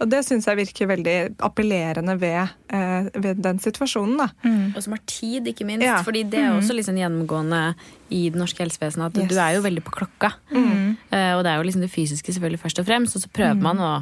Og 0.00 0.04
det 0.10 0.24
syns 0.26 0.46
jeg 0.46 0.58
virker 0.58 0.88
veldig 0.90 1.14
appellerende 1.46 2.16
ved, 2.18 2.48
eh, 2.74 3.06
ved 3.14 3.40
den 3.42 3.58
situasjonen. 3.62 4.18
da. 4.18 4.28
Og 4.76 4.82
som 4.82 4.92
har 4.96 5.00
tid, 5.06 5.46
ikke 5.46 5.64
minst. 5.66 5.86
Ja. 5.86 6.02
Fordi 6.02 6.24
det 6.28 6.40
er 6.42 6.56
også 6.58 6.74
liksom 6.74 6.98
gjennomgående 6.98 7.74
i 8.10 8.28
det 8.30 8.38
norske 8.38 8.58
helsevesenet 8.64 9.06
at 9.14 9.22
Yes. 9.22 9.28
du 9.30 9.38
er 9.38 9.54
jo 9.54 9.62
veldig 9.62 9.84
på 9.86 9.94
klokka. 9.94 10.32
Eh, 10.52 11.32
og 11.36 11.44
det 11.44 11.50
er 11.52 11.56
jo 11.62 11.66
liksom 11.70 11.80
det 11.86 11.90
fysiske 11.94 12.34
selvfølgelig 12.34 12.60
først 12.60 12.78
og 12.82 12.86
fremst, 12.86 13.16
og 13.16 13.22
så 13.22 13.28
prøver 13.32 13.62
man 13.62 13.78
å, 13.78 13.92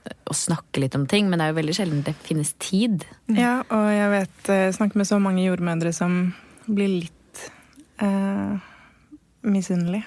å 0.00 0.36
snakke 0.36 0.82
litt 0.82 0.94
om 0.96 1.06
ting, 1.10 1.28
men 1.28 1.40
det 1.40 1.46
er 1.46 1.52
jo 1.52 1.58
veldig 1.58 1.74
sjelden 1.76 2.04
det 2.06 2.14
finnes 2.24 2.54
tid. 2.62 3.04
Ja, 3.34 3.60
og 3.68 3.88
jeg 3.92 4.12
vet, 4.14 4.38
jeg 4.48 4.76
snakker 4.78 5.00
med 5.00 5.08
så 5.08 5.18
mange 5.22 5.44
jordmødre 5.44 5.92
som 5.96 6.16
blir 6.70 7.02
litt 7.02 7.44
eh, 8.02 8.56
misunnelige 9.42 10.06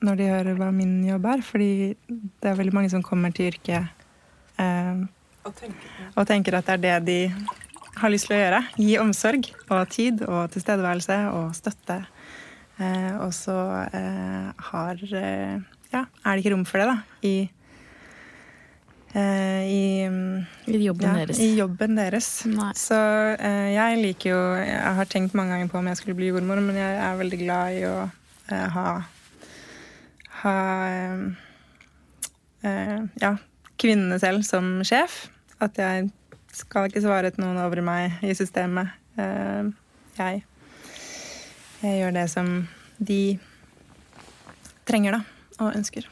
når 0.00 0.16
de 0.16 0.28
hører 0.30 0.56
hva 0.56 0.70
min 0.72 1.00
jobb 1.04 1.26
er. 1.28 1.42
Fordi 1.44 1.70
det 2.08 2.50
er 2.50 2.58
veldig 2.58 2.76
mange 2.76 2.92
som 2.92 3.04
kommer 3.04 3.34
til 3.36 3.50
yrket 3.50 3.90
eh, 4.60 5.02
og 5.44 6.26
tenker 6.28 6.58
at 6.58 6.68
det 6.68 6.90
er 6.92 7.04
det 7.04 7.06
de 7.06 7.20
har 8.00 8.12
lyst 8.12 8.28
til 8.28 8.36
å 8.36 8.40
gjøre. 8.40 8.60
Gi 8.80 8.96
omsorg 9.02 9.50
og 9.68 9.80
tid 9.92 10.24
og 10.26 10.50
tilstedeværelse 10.54 11.20
og 11.36 11.54
støtte. 11.56 12.00
Eh, 12.80 13.12
og 13.20 13.32
så 13.36 13.56
eh, 13.92 14.50
har 14.70 15.00
eh, 15.04 15.56
Ja, 15.90 16.04
er 16.06 16.30
det 16.32 16.42
ikke 16.42 16.54
rom 16.54 16.64
for 16.68 16.80
det, 16.80 16.86
da, 16.88 16.96
i 17.26 17.34
eh, 17.44 17.59
i, 19.10 20.06
mm, 20.06 20.44
I 20.70 20.82
jobben 20.84 21.08
ja, 21.08 21.14
deres. 21.18 21.40
I 21.42 21.48
jobben 21.58 21.96
deres. 21.98 22.28
Nei. 22.46 22.72
Så 22.78 22.98
eh, 23.34 23.72
jeg 23.74 24.02
liker 24.04 24.30
jo 24.30 24.42
Jeg 24.62 24.92
har 25.00 25.08
tenkt 25.10 25.34
mange 25.34 25.56
ganger 25.56 25.72
på 25.72 25.80
om 25.80 25.88
jeg 25.90 25.98
skulle 25.98 26.18
bli 26.18 26.28
jordmor, 26.30 26.62
men 26.62 26.78
jeg 26.78 27.00
er 27.02 27.18
veldig 27.18 27.40
glad 27.42 27.80
i 27.80 27.82
å 27.88 27.96
eh, 28.06 28.68
ha 28.76 28.86
ha 30.40 30.88
eh, 30.88 31.18
eh, 32.62 33.02
ja, 33.20 33.36
kvinnene 33.76 34.18
selv 34.20 34.44
som 34.46 34.80
sjef. 34.86 35.26
At 35.60 35.78
jeg 35.78 36.08
skal 36.56 36.88
ikke 36.88 37.02
svare 37.04 37.32
til 37.32 37.44
noen 37.44 37.60
over 37.62 37.82
meg 37.84 38.22
i 38.24 38.34
systemet. 38.36 38.94
Eh, 39.20 39.68
jeg, 40.20 40.42
jeg 41.82 42.00
gjør 42.00 42.16
det 42.16 42.26
som 42.32 42.50
de 42.98 43.20
trenger, 44.88 45.18
da, 45.18 45.22
og 45.60 45.76
ønsker. 45.76 46.08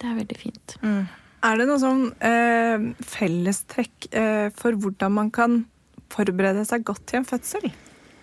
Det 0.00 0.08
er 0.08 0.18
veldig 0.18 0.40
fint. 0.40 0.76
Mm. 0.82 1.06
Er 1.44 1.60
det 1.60 1.66
noe 1.68 1.80
sånn 1.80 2.08
eh, 2.24 2.86
fellestrekk 3.04 4.08
eh, 4.16 4.48
for 4.56 4.78
hvordan 4.80 5.12
man 5.18 5.30
kan 5.34 5.64
forberede 6.12 6.64
seg 6.68 6.86
godt 6.86 7.04
til 7.10 7.20
en 7.20 7.28
fødsel? 7.28 7.68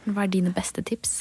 Hva 0.10 0.26
er 0.26 0.34
dine 0.34 0.54
beste 0.56 0.84
tips? 0.86 1.20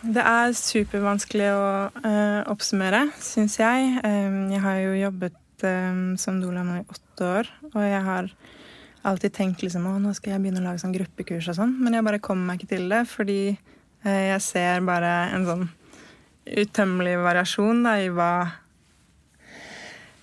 Det 0.00 0.22
er 0.22 0.54
supervanskelig 0.56 1.48
å 1.52 1.64
eh, 2.04 2.40
oppsummere, 2.52 3.06
syns 3.20 3.58
jeg. 3.60 3.90
Eh, 4.06 4.38
jeg 4.54 4.62
har 4.64 4.78
jo 4.84 4.94
jobbet 5.00 5.66
eh, 5.66 6.00
som 6.20 6.40
doula 6.42 6.64
nå 6.66 6.80
i 6.80 6.86
åtte 6.86 7.32
år, 7.40 7.50
og 7.72 7.82
jeg 7.84 8.04
har 8.06 8.30
alltid 9.10 9.34
tenkt 9.36 9.64
liksom, 9.64 9.88
å, 9.88 9.98
nå 10.00 10.12
skal 10.16 10.34
jeg 10.34 10.44
begynne 10.44 10.62
å 10.62 10.68
lage 10.68 10.82
sånn 10.82 10.94
gruppekurs 10.94 11.50
og 11.52 11.56
sånn, 11.56 11.76
men 11.80 11.96
jeg 11.96 12.06
bare 12.06 12.22
kommer 12.22 12.50
meg 12.50 12.60
ikke 12.60 12.74
til 12.74 12.88
det, 12.92 13.02
fordi 13.08 13.40
eh, 13.50 14.24
jeg 14.30 14.40
ser 14.44 14.82
bare 14.86 15.12
en 15.34 15.46
sånn 15.48 15.68
utømmelig 16.60 17.16
variasjon 17.20 17.84
da, 17.86 17.94
i 18.00 18.10
hva, 18.12 18.32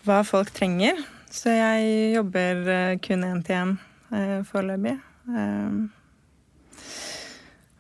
hva 0.07 0.23
folk 0.23 0.51
trenger. 0.55 0.99
Så 1.31 1.51
jeg 1.51 2.13
jobber 2.15 2.69
eh, 2.71 2.97
kun 3.03 3.25
én 3.27 3.41
til 3.45 3.55
én 3.57 3.73
eh, 4.15 4.39
foreløpig. 4.47 4.95
Eh, 5.27 5.71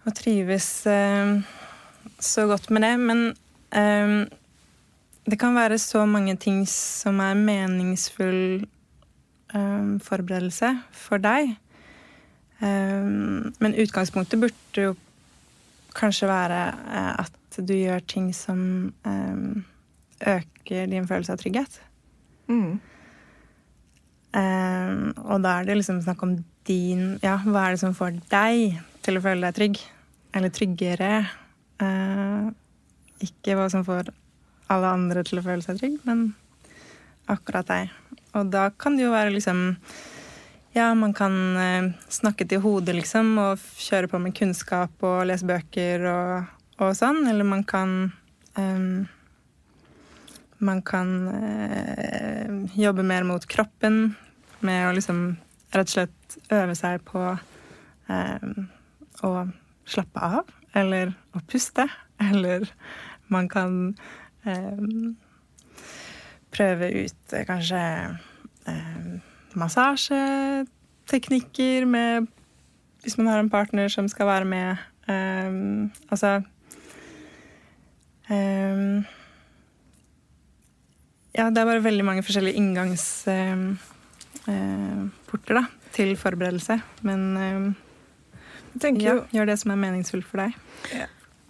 og 0.07 0.15
trives 0.15 0.69
eh, 0.91 1.39
så 2.19 2.47
godt 2.47 2.69
med 2.71 2.83
det. 2.83 2.95
Men 2.99 3.33
det 5.27 5.39
kan 5.39 5.55
være 5.55 5.77
så 5.77 6.05
mange 6.07 6.35
ting 6.39 6.67
som 6.71 7.19
er 7.19 7.33
meningsfull 7.35 8.63
forberedelse 9.51 10.69
for 10.95 11.19
deg. 11.19 11.51
Men 12.61 13.75
utgangspunktet 13.83 14.39
burde 14.39 14.85
jo 14.85 14.95
kanskje 15.99 16.31
være 16.31 16.61
at 17.19 17.59
du 17.59 17.73
gjør 17.75 17.99
ting 18.07 18.31
som 18.35 18.93
øker 20.23 20.85
din 20.95 21.07
følelse 21.07 21.35
av 21.35 21.43
trygghet. 21.43 21.81
Mm. 22.47 22.79
Um, 24.37 24.97
og 25.23 25.41
da 25.43 25.57
er 25.57 25.67
det 25.67 25.77
liksom 25.79 26.01
snakk 26.03 26.21
om 26.25 26.35
din 26.67 27.15
Ja, 27.23 27.37
hva 27.47 27.63
er 27.63 27.73
det 27.73 27.81
som 27.81 27.95
får 27.95 28.17
deg 28.29 28.75
til 29.05 29.17
å 29.17 29.23
føle 29.23 29.47
deg 29.47 29.55
trygg? 29.55 29.79
Eller 30.35 30.51
tryggere? 30.53 31.11
Uh, 31.81 32.51
ikke 33.23 33.55
hva 33.57 33.69
som 33.71 33.85
får 33.87 34.11
alle 34.73 34.91
andre 34.91 35.23
til 35.25 35.39
å 35.39 35.45
føle 35.45 35.63
seg 35.63 35.79
trygg, 35.79 35.95
men 36.05 36.27
akkurat 37.31 37.69
deg. 37.71 37.95
Og 38.35 38.51
da 38.51 38.67
kan 38.75 38.97
det 38.97 39.07
jo 39.07 39.15
være 39.15 39.33
liksom 39.35 39.63
Ja, 40.75 40.91
man 40.93 41.15
kan 41.17 41.33
uh, 41.57 41.89
snakke 42.11 42.45
til 42.45 42.61
hodet, 42.61 42.93
liksom, 42.99 43.31
og 43.41 43.63
kjøre 43.81 44.11
på 44.11 44.19
med 44.21 44.35
kunnskap 44.37 45.07
og 45.07 45.23
lese 45.25 45.47
bøker 45.47 46.03
og, 46.11 46.51
og 46.83 46.91
sånn. 46.99 47.23
Eller 47.31 47.47
man 47.47 47.63
kan 47.65 48.11
eh, 48.59 49.07
man 50.57 50.81
kan 50.81 51.27
eh, 51.27 52.49
jobbe 52.73 53.03
mer 53.03 53.23
mot 53.23 53.47
kroppen 53.47 54.15
med 54.59 54.89
å 54.89 54.93
liksom 54.97 55.37
rett 55.75 55.87
og 55.87 55.93
slett 55.93 56.37
øve 56.53 56.75
seg 56.77 57.01
på 57.05 57.37
eh, 58.09 58.41
å 59.25 59.47
slappe 59.87 60.19
av, 60.19 60.43
eller 60.77 61.13
å 61.35 61.39
puste. 61.47 61.87
Eller 62.17 62.65
man 63.29 63.45
kan 63.49 63.95
eh, 64.41 64.77
prøve 66.49 66.89
ut 67.05 67.33
eh, 67.33 67.45
kanskje 67.45 68.09
eh, 68.65 69.21
massasjeteknikker 69.53 71.85
med 71.85 72.27
Hvis 73.03 73.17
man 73.17 73.27
har 73.29 73.39
en 73.39 73.49
partner 73.53 73.87
som 73.87 74.07
skal 74.09 74.25
være 74.27 74.45
med. 74.49 74.77
Eh, 75.07 75.51
altså 76.09 76.41
eh, 78.33 79.03
ja, 81.37 81.45
det 81.53 81.59
er 81.61 81.69
bare 81.69 81.83
veldig 81.85 82.05
mange 82.07 82.23
forskjellige 82.25 82.57
inngangsporter 82.59 85.53
da, 85.61 85.65
til 85.95 86.09
forberedelse. 86.19 86.75
Men 87.07 87.19
eh, 87.37 87.65
Jeg 88.73 88.79
tenker 88.83 89.03
ja, 89.05 89.13
jo 89.15 89.19
gjør 89.39 89.47
det 89.53 89.57
som 89.61 89.71
er 89.73 89.79
meningsfullt 89.87 90.27
for 90.27 90.37
deg. 90.43 90.51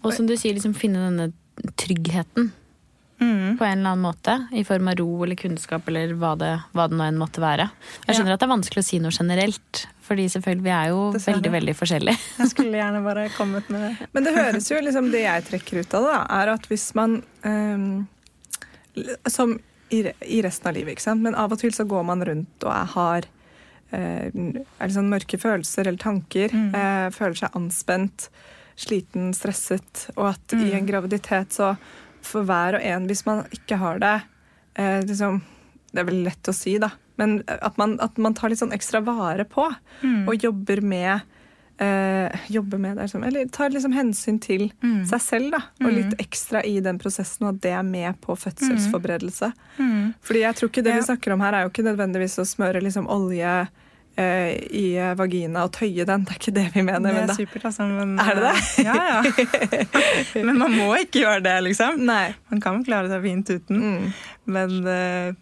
Og 0.05 0.09
som 0.15 0.25
du 0.29 0.35
sier, 0.37 0.53
liksom 0.55 0.77
finne 0.77 0.99
denne 1.09 1.27
tryggheten 1.79 2.45
Mm. 3.17 3.55
på 3.57 3.65
en 3.65 3.79
eller 3.79 3.95
annen 3.95 4.03
måte. 4.05 4.33
I 4.53 4.61
form 4.61 4.91
av 4.91 4.95
ro 4.99 5.07
eller 5.25 5.33
kunnskap 5.39 5.87
eller 5.89 6.11
hva 6.21 6.35
det, 6.37 6.51
hva 6.77 6.83
det 6.85 6.93
nå 6.99 7.01
enn 7.07 7.17
måtte 7.17 7.41
være. 7.41 7.65
Jeg 8.05 8.13
skjønner 8.13 8.35
at 8.35 8.41
det 8.43 8.45
er 8.45 8.51
vanskelig 8.51 8.83
å 8.83 8.85
si 8.85 8.99
noe 9.01 9.09
generelt, 9.15 9.73
fordi 10.05 10.27
selvfølgelig 10.29 10.65
vi 10.67 10.73
er 10.75 10.87
jo 10.91 10.99
Dessverre. 11.15 11.39
veldig, 11.39 11.51
veldig 11.55 11.73
forskjellige. 11.79 12.13
Jeg 12.43 12.49
skulle 12.51 12.77
gjerne 12.77 13.01
bare 13.07 13.23
kommet 13.33 13.65
med 13.73 13.79
det. 13.87 13.93
Men 14.13 14.21
det 14.27 14.35
høres 14.37 14.69
jo 14.69 14.77
liksom 14.85 15.09
Det 15.09 15.23
jeg 15.25 15.47
trekker 15.49 15.81
ut 15.81 15.89
av 15.97 16.05
det, 16.05 16.13
da, 16.13 16.21
er 16.43 16.47
at 16.53 16.69
hvis 16.69 16.85
man 16.99 17.11
um, 17.41 18.05
Som 19.33 19.57
i, 19.89 20.01
i 20.27 20.41
resten 20.43 20.67
av 20.69 20.75
livet, 20.75 20.95
ikke 20.97 21.01
sant. 21.05 21.21
Men 21.23 21.35
av 21.35 21.51
og 21.55 21.59
til 21.61 21.71
så 21.75 21.85
går 21.87 22.03
man 22.07 22.23
rundt 22.27 22.63
og 22.67 22.71
er, 22.73 22.85
har 22.95 23.27
eh, 23.91 24.27
er 24.83 24.93
sånn 24.93 25.09
mørke 25.11 25.39
følelser 25.39 25.87
eller 25.87 26.01
tanker. 26.01 26.51
eh, 26.75 27.07
føler 27.15 27.35
seg 27.39 27.55
anspent, 27.55 28.29
sliten, 28.77 29.31
stresset. 29.33 30.09
Og 30.17 30.27
at 30.33 30.53
i 30.57 30.73
en 30.77 30.85
graviditet 30.89 31.55
så 31.55 31.75
for 32.21 32.43
hver 32.43 32.75
og 32.75 32.83
en, 32.83 33.07
hvis 33.07 33.25
man 33.25 33.45
ikke 33.55 33.77
har 33.79 33.99
det 34.03 34.15
eh, 34.75 35.01
liksom, 35.07 35.41
Det 35.93 36.01
er 36.01 36.07
vel 36.09 36.23
lett 36.25 36.49
å 36.51 36.53
si, 36.53 36.77
da. 36.77 36.89
men 37.17 37.39
at 37.47 37.77
man, 37.77 37.95
at 38.03 38.17
man 38.21 38.33
tar 38.35 38.49
litt 38.51 38.59
sånn 38.59 38.73
ekstra 38.75 38.99
vare 39.01 39.45
på 39.45 39.69
Mm. 40.03 40.27
og 40.27 40.35
jobber 40.43 40.81
med 40.81 41.21
eh, 41.79 42.37
jobber 42.49 42.77
med 42.81 42.97
det, 42.97 43.05
eller 43.15 43.45
tar 43.53 43.69
liksom 43.69 43.93
hensyn 43.93 44.39
til 44.41 44.71
Mm. 44.83 45.05
seg 45.07 45.21
selv. 45.21 45.51
da, 45.51 45.61
Og 45.85 45.91
litt 45.93 46.13
ekstra 46.19 46.63
i 46.65 46.79
den 46.79 46.97
prosessen, 46.99 47.45
og 47.47 47.55
at 47.55 47.61
det 47.61 47.71
er 47.71 47.83
med 47.83 48.19
på 48.21 48.35
fødselsforberedelse. 48.37 49.51
Mm. 49.79 50.13
Fordi 50.21 50.39
jeg 50.41 50.55
tror 50.55 50.69
ikke 50.69 50.83
det 50.83 50.93
Ja. 50.93 50.99
vi 51.01 51.05
snakker 51.05 51.33
om 51.33 51.39
her, 51.41 51.53
er 51.53 51.61
jo 51.63 51.69
ikke 51.69 51.85
nødvendigvis 51.85 52.37
å 52.39 52.45
smøre 52.45 52.81
liksom 52.81 53.07
olje 53.07 53.67
eh, 54.19 54.57
i 54.73 54.97
vagina 55.15 55.63
og 55.63 55.71
tøye 55.73 56.03
den. 56.03 56.23
Det 56.25 56.31
er 56.33 56.39
ikke 56.39 56.53
det 56.53 56.73
vi 56.73 56.81
mener. 56.81 57.13
Det 57.13 57.13
men 57.13 57.29
er 57.29 57.35
supert, 57.37 57.65
altså. 57.69 57.85
Men, 57.85 58.17
Er 58.19 58.33
det 58.33 58.43
det? 58.43 58.85
Ja, 58.85 58.95
ja. 59.21 60.43
Men 60.47 60.57
man 60.57 60.71
må 60.73 60.87
ikke 60.97 61.21
gjøre 61.21 61.43
det, 61.43 61.61
liksom. 61.67 61.99
Nei. 62.03 62.33
Man 62.49 62.59
kan 62.59 62.83
klare 62.83 63.07
seg 63.11 63.21
fint 63.21 63.47
uten. 63.53 63.77
Mm. 63.77 64.13
Men 64.47 64.69
uh, 64.87 65.33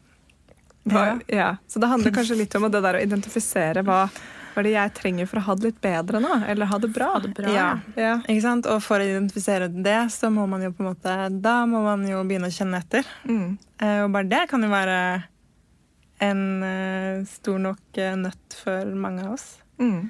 Hva, 0.92 1.06
ja. 1.32 1.56
Så 1.72 1.80
det 1.80 1.88
handler 1.88 2.12
kanskje 2.12 2.36
litt 2.38 2.54
om 2.60 2.68
det 2.70 2.82
der 2.84 3.00
å 3.00 3.02
identifisere 3.02 3.82
hva, 3.88 4.10
hva 4.56 4.62
er 4.62 4.68
det 4.70 4.72
jeg 4.72 4.92
trenger 4.96 5.28
for 5.28 5.42
å 5.42 5.46
ha 5.50 5.54
det 5.60 5.66
litt 5.68 5.80
bedre 5.84 6.20
nå, 6.24 6.32
eller 6.48 6.70
ha 6.72 6.78
det 6.80 6.88
bra. 6.96 7.10
Ha 7.18 7.20
det 7.26 7.34
bra. 7.36 7.52
Ja. 7.52 7.68
Ja. 8.00 8.14
Ikke 8.24 8.44
sant? 8.46 8.68
Og 8.72 8.80
for 8.86 9.04
å 9.04 9.08
identifisere 9.08 9.68
det, 9.68 9.98
så 10.16 10.30
må 10.32 10.46
man 10.48 10.64
jo 10.64 10.70
på 10.72 10.80
en 10.86 10.94
måte 10.94 11.16
Da 11.44 11.58
må 11.68 11.82
man 11.84 12.06
jo 12.08 12.22
begynne 12.24 12.48
å 12.48 12.56
kjenne 12.56 12.80
etter. 12.80 13.04
Mm. 13.28 13.58
Eh, 13.84 14.00
Og 14.06 14.14
bare 14.16 14.30
det 14.32 14.46
kan 14.48 14.64
jo 14.64 14.70
være 14.72 15.00
en 16.24 16.46
eh, 16.64 17.26
stor 17.28 17.60
nok 17.60 18.00
eh, 18.00 18.16
nøtt 18.16 18.56
for 18.64 18.96
mange 18.96 19.26
av 19.28 19.36
oss. 19.36 19.50
Mm. 19.76 20.08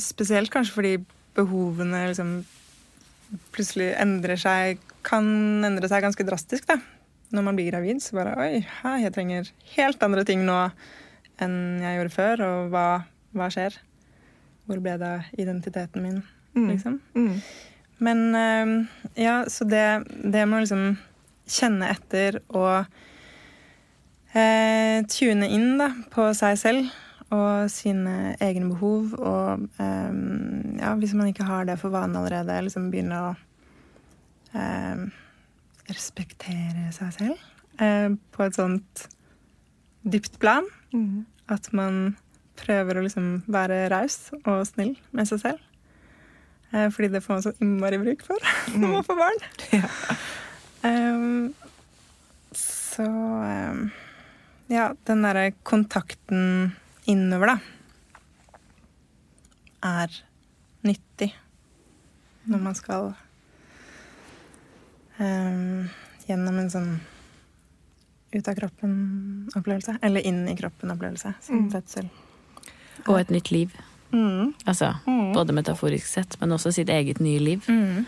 Spesielt 0.00 0.50
kanskje 0.52 0.74
fordi 0.74 0.94
behovene 1.36 2.06
liksom 2.08 2.32
plutselig 3.52 3.92
endrer 4.00 4.36
seg 4.40 4.80
Kan 5.04 5.24
endre 5.64 5.88
seg 5.88 6.04
ganske 6.04 6.24
drastisk, 6.28 6.66
da. 6.68 6.76
Når 7.32 7.46
man 7.46 7.56
blir 7.56 7.70
gravid, 7.72 8.02
så 8.04 8.18
bare 8.18 8.34
Oi, 8.40 8.60
jeg 9.00 9.12
trenger 9.14 9.48
helt 9.76 10.02
andre 10.04 10.24
ting 10.28 10.44
nå 10.46 10.58
enn 11.44 11.82
jeg 11.82 11.98
gjorde 11.98 12.14
før. 12.16 12.44
Og 12.46 12.72
hva, 12.72 12.86
hva 13.36 13.50
skjer? 13.52 13.76
Hvor 14.68 14.82
ble 14.82 14.96
det 15.00 15.12
av 15.18 15.36
identiteten 15.38 16.04
min, 16.04 16.22
Mm. 16.52 16.66
liksom? 16.68 16.98
Mm. 17.16 17.38
Men 18.04 18.18
uh, 18.36 18.86
ja, 19.16 19.38
så 19.48 19.64
det, 19.64 19.86
det 20.20 20.42
med 20.44 20.58
å 20.58 20.64
liksom 20.66 20.98
kjenne 21.48 21.88
etter 21.94 22.42
og 22.52 22.84
uh, 24.34 24.98
tune 25.08 25.48
inn 25.48 25.78
da, 25.80 25.88
på 26.12 26.28
seg 26.36 26.58
selv 26.60 26.92
og 27.32 27.70
sine 27.72 28.34
egne 28.44 28.68
behov. 28.74 29.14
Og 29.16 29.62
eh, 29.80 30.12
ja, 30.82 30.92
hvis 31.00 31.14
man 31.16 31.30
ikke 31.30 31.46
har 31.48 31.64
det 31.68 31.78
for 31.80 31.94
vane 31.94 32.18
allerede, 32.20 32.58
liksom 32.66 32.90
begynne 32.92 33.20
å 33.24 33.30
eh, 34.52 35.06
respektere 35.88 36.90
seg 36.94 37.14
selv 37.16 37.38
uh, 37.80 38.12
på 38.36 38.44
et 38.44 38.58
sånt 38.58 39.06
dypt 40.04 40.36
plan. 40.42 40.68
Mm. 40.92 41.24
At 41.52 41.68
man 41.76 42.16
prøver 42.58 42.98
å 42.98 43.04
liksom 43.04 43.42
være 43.50 43.86
raus 43.92 44.30
og 44.42 44.64
snill 44.68 44.94
med 45.14 45.28
seg 45.28 45.42
selv. 45.42 45.68
Eh, 46.72 46.88
fordi 46.92 47.10
det 47.12 47.22
får 47.24 47.36
man 47.36 47.44
så 47.44 47.52
innmari 47.60 47.98
bruk 48.00 48.24
for 48.26 48.52
når 48.76 48.94
man 48.96 49.06
får 49.08 49.20
barn. 49.20 49.42
Ja. 49.74 49.90
Um, 50.82 51.52
så 52.58 53.04
um, 53.06 53.84
Ja, 54.72 54.92
den 55.06 55.22
derre 55.22 55.52
kontakten 55.68 56.72
innover, 57.08 57.52
da, 57.52 57.58
er 59.82 60.16
nyttig 60.86 61.32
når 62.48 62.62
man 62.62 62.76
skal 62.78 63.12
um, 65.18 65.90
gjennom 66.26 66.60
en 66.62 66.70
sånn 66.72 66.92
ut 68.32 68.48
av 68.48 68.54
kroppen-opplevelse. 68.54 69.98
Eller 70.02 70.26
inn 70.26 70.48
i 70.48 70.56
kroppen-opplevelse, 70.56 71.34
som 71.40 71.58
Mm. 71.68 71.70
fødsel. 71.72 72.08
Og 73.08 73.18
et 73.20 73.28
nytt 73.30 73.50
liv. 73.50 73.70
Mm. 74.12 74.54
Altså, 74.66 74.94
Mm. 75.06 75.32
Både 75.34 75.52
metaforisk 75.52 76.06
sett, 76.06 76.36
men 76.40 76.50
også 76.50 76.72
sitt 76.72 76.88
eget 76.88 77.20
nye 77.20 77.38
liv. 77.38 77.64
Mm. 77.68 78.06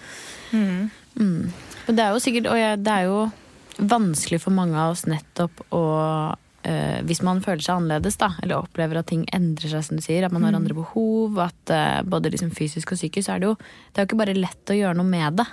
Mm. 0.52 0.90
Mm. 1.16 1.52
Og 1.88 1.96
det 1.96 1.98
er 2.04 2.12
jo 2.12 2.18
sikkert, 2.20 2.46
og 2.50 2.56
jeg, 2.56 2.82
det 2.84 2.92
er 2.92 3.04
jo 3.04 3.32
vanskelig 3.78 4.40
for 4.40 4.50
mange 4.50 4.74
av 4.76 4.92
oss 4.92 5.04
nettopp 5.06 5.60
å 5.72 6.36
Uh, 6.66 7.02
Hvis 7.04 7.20
man 7.22 7.42
føler 7.42 7.60
seg 7.60 7.76
annerledes, 7.76 8.16
da, 8.16 8.30
eller 8.42 8.56
opplever 8.56 8.96
at 8.96 9.06
ting 9.08 9.26
endrer 9.34 9.68
seg, 9.68 9.84
som 9.84 9.96
du 9.98 10.02
sier, 10.02 10.24
at 10.24 10.32
man 10.32 10.44
har 10.44 10.52
Mm. 10.52 10.56
andre 10.62 10.74
behov, 10.74 11.38
at 11.38 11.68
uh, 11.70 12.00
både 12.08 12.30
liksom 12.32 12.50
fysisk 12.56 12.90
og 12.92 12.96
psykisk, 12.96 13.26
så 13.28 13.34
er 13.34 13.38
det 13.40 13.46
jo 13.48 13.54
det 13.92 13.98
er 13.98 14.06
jo 14.06 14.16
ikke 14.16 14.24
bare 14.24 14.34
lett 14.34 14.64
å 14.72 14.72
gjøre 14.72 14.96
noe 14.96 15.04
med 15.04 15.36
det. 15.36 15.46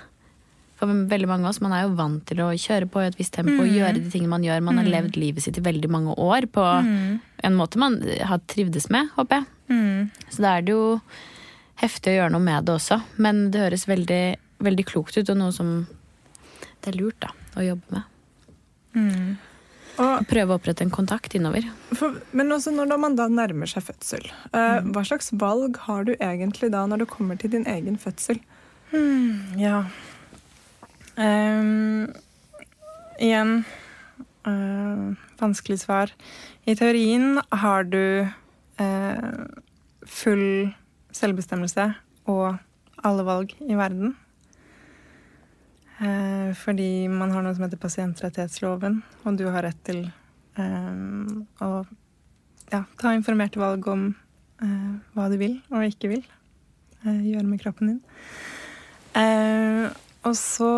For 0.82 0.90
veldig 0.90 1.28
mange 1.30 1.46
av 1.46 1.52
oss, 1.52 1.60
Man 1.62 1.72
er 1.76 1.84
jo 1.84 1.94
vant 1.94 2.24
til 2.26 2.40
å 2.42 2.48
kjøre 2.58 2.88
på 2.90 3.02
i 3.04 3.06
et 3.06 3.14
visst 3.20 3.32
tempo, 3.36 3.62
Mm. 3.62 3.70
gjøre 3.70 3.94
de 4.02 4.10
tingene 4.10 4.28
man 4.32 4.42
gjør. 4.42 4.62
Man 4.66 4.78
har 4.80 4.84
levd 4.90 5.14
livet 5.16 5.42
sitt 5.44 5.58
i 5.58 5.62
veldig 5.62 5.88
mange 5.88 6.16
år 6.18 6.46
på 6.50 6.64
Mm. 6.82 7.20
en 7.44 7.54
måte 7.54 7.76
man 7.78 8.00
har 8.02 8.38
trivdes 8.50 8.90
med, 8.90 9.08
håper 9.16 9.36
jeg. 9.36 9.46
Mm. 9.70 10.10
Så 10.28 10.38
da 10.42 10.56
er 10.58 10.62
det 10.62 10.72
jo 10.74 11.00
heftig 11.78 12.10
å 12.10 12.16
gjøre 12.18 12.32
noe 12.32 12.40
med 12.40 12.64
det 12.66 12.74
også. 12.74 13.00
Men 13.16 13.50
det 13.52 13.60
høres 13.60 13.86
veldig, 13.86 14.36
veldig 14.60 14.84
klokt 14.86 15.16
ut, 15.16 15.30
og 15.30 15.36
noe 15.36 15.52
som 15.52 15.86
det 16.82 16.94
er 16.96 16.98
lurt 16.98 17.20
da, 17.20 17.28
å 17.56 17.60
jobbe 17.62 17.82
med. 17.92 18.02
Mm. 18.96 19.36
Og, 19.98 20.26
Prøve 20.26 20.48
å 20.50 20.58
opprette 20.58 20.80
en 20.82 20.90
kontakt 20.90 21.34
innover. 21.36 21.62
for, 21.94 22.16
men 22.32 22.48
også 22.50 22.72
når 22.74 22.98
man 22.98 23.14
da 23.14 23.28
nærmer 23.28 23.68
seg 23.68 23.84
fødsel, 23.84 24.24
eh, 24.52 24.80
hva 24.80 25.04
slags 25.06 25.30
valg 25.32 25.76
har 25.86 26.04
du 26.04 26.16
egentlig 26.16 26.70
da 26.72 26.86
når 26.86 26.98
det 27.04 27.08
kommer 27.08 27.38
til 27.38 27.50
din 27.50 27.64
egen 27.66 27.96
fødsel? 27.96 28.40
Mm, 28.92 29.58
ja. 29.60 29.84
Ehm, 31.16 32.08
igjen 33.20 33.64
uh, 34.46 35.12
vanskelig 35.40 35.80
svar. 35.80 36.12
I 36.64 36.76
teorien 36.78 37.40
har 37.50 37.84
du 37.84 38.28
uh, 38.80 39.44
full 40.08 40.72
selvbestemmelse 41.12 41.90
og 42.30 42.56
alle 43.04 43.24
valg 43.26 43.52
i 43.60 43.76
verden. 43.76 44.14
Eh, 46.02 46.50
fordi 46.58 47.06
man 47.10 47.30
har 47.30 47.44
noe 47.44 47.54
som 47.54 47.62
heter 47.62 47.78
pasientrettighetsloven, 47.78 48.96
og 49.22 49.36
du 49.38 49.44
har 49.54 49.62
rett 49.62 49.78
til 49.86 50.00
å 50.56 51.68
ja, 52.72 52.80
ta 52.98 53.12
informerte 53.14 53.60
valg 53.60 53.86
om 53.90 54.08
hva 55.14 55.28
du 55.30 55.36
vil 55.38 55.54
og 55.70 55.86
ikke 55.86 56.10
vil 56.10 56.24
gjøre 57.02 57.46
med 57.46 57.62
kroppen 57.62 57.92
din. 57.92 58.00
Og 60.26 60.34
så 60.38 60.72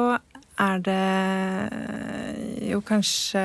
er 0.61 0.83
det 0.87 2.69
jo 2.71 2.79
kanskje 2.87 3.43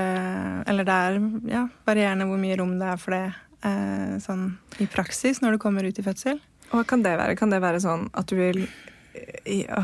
Eller 0.69 0.85
det 0.85 0.93
er 0.93 1.17
ja, 1.49 1.63
varierende 1.87 2.27
hvor 2.29 2.37
mye 2.41 2.57
rom 2.59 2.75
det 2.79 2.91
er 2.91 3.01
for 3.01 3.15
det 3.15 3.23
eh, 3.65 4.13
sånn 4.21 4.45
i 4.79 4.87
praksis 4.89 5.41
når 5.41 5.57
du 5.57 5.61
kommer 5.63 5.87
ut 5.87 5.99
i 5.99 6.05
fødsel. 6.05 6.39
Hva 6.69 6.83
kan 6.87 7.01
det 7.03 7.17
være? 7.17 7.35
Kan 7.39 7.49
det 7.53 7.63
være 7.63 7.81
sånn 7.81 8.07
at 8.13 8.29
du 8.29 8.37
vil 8.39 8.63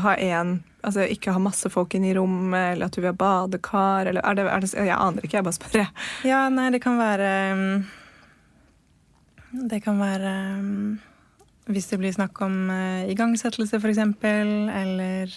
ha 0.06 0.16
én 0.16 0.60
Altså 0.86 1.02
ikke 1.10 1.32
ha 1.34 1.40
masse 1.42 1.66
folk 1.72 1.96
inne 1.98 2.12
i 2.12 2.14
rommet, 2.14 2.76
eller 2.76 2.86
at 2.86 2.94
du 2.94 3.00
vil 3.00 3.10
ha 3.10 3.18
badekar, 3.18 4.06
eller 4.06 4.22
er 4.22 4.36
det, 4.38 4.44
er 4.46 4.62
det 4.62 4.68
Jeg 4.86 4.94
aner 4.94 5.24
ikke, 5.26 5.40
jeg 5.40 5.46
bare 5.48 5.56
spør, 5.56 5.78
jeg. 5.80 6.04
Ja, 6.28 6.44
nei, 6.52 6.68
det 6.70 6.78
kan 6.84 7.00
være 7.00 7.30
mm, 7.58 7.80
Det 9.72 9.80
kan 9.82 9.98
være 9.98 10.34
mm, 10.62 10.92
hvis 11.74 11.90
det 11.90 11.98
blir 11.98 12.14
snakk 12.14 12.38
om 12.46 12.70
eh, 12.70 13.10
igangsettelse, 13.10 13.80
f.eks., 13.82 13.98
eller 14.22 15.34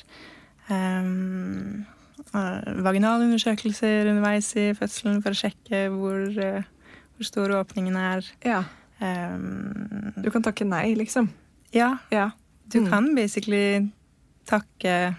um, 0.70 1.86
vaginalundersøkelser 2.86 4.10
underveis 4.12 4.52
i 4.60 4.68
fødselen 4.78 5.22
for 5.24 5.34
å 5.34 5.40
sjekke 5.40 5.86
hvor, 5.94 6.26
eh, 6.40 6.64
hvor 7.18 7.28
stor 7.28 7.54
åpningen 7.62 7.96
er. 7.98 8.28
Ja. 8.46 8.64
Um, 9.02 10.14
Du 10.22 10.30
kan 10.32 10.44
takke 10.44 10.66
nei, 10.68 10.94
liksom. 10.96 11.30
ja, 11.74 11.98
Ja. 12.12 12.32
du 12.70 12.82
Mm. 12.82 12.90
kan 12.90 13.16
basically 13.16 13.90
takke 14.46 15.16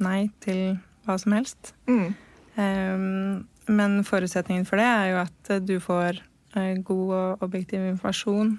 nei 0.00 0.30
til 0.40 0.78
hva 1.06 1.18
som 1.18 1.32
helst. 1.32 1.72
Mm. 1.86 2.14
Um, 2.56 3.48
men 3.68 4.02
forutsetningen 4.04 4.66
for 4.66 4.76
det 4.76 4.84
er 4.86 5.10
jo 5.10 5.16
at 5.18 5.66
du 5.66 5.78
får 5.80 6.20
eh, 6.56 6.76
god 6.82 7.10
og 7.12 7.38
objektiv 7.42 7.80
informasjon 7.80 8.58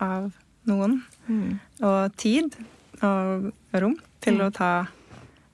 av 0.00 0.32
noen. 0.66 1.02
Mm. 1.28 1.60
Og 1.82 2.16
tid 2.16 2.56
og 3.02 3.52
rom 3.74 3.96
til 4.20 4.34
Mm. 4.34 4.40
å 4.46 4.52
ta 4.52 4.88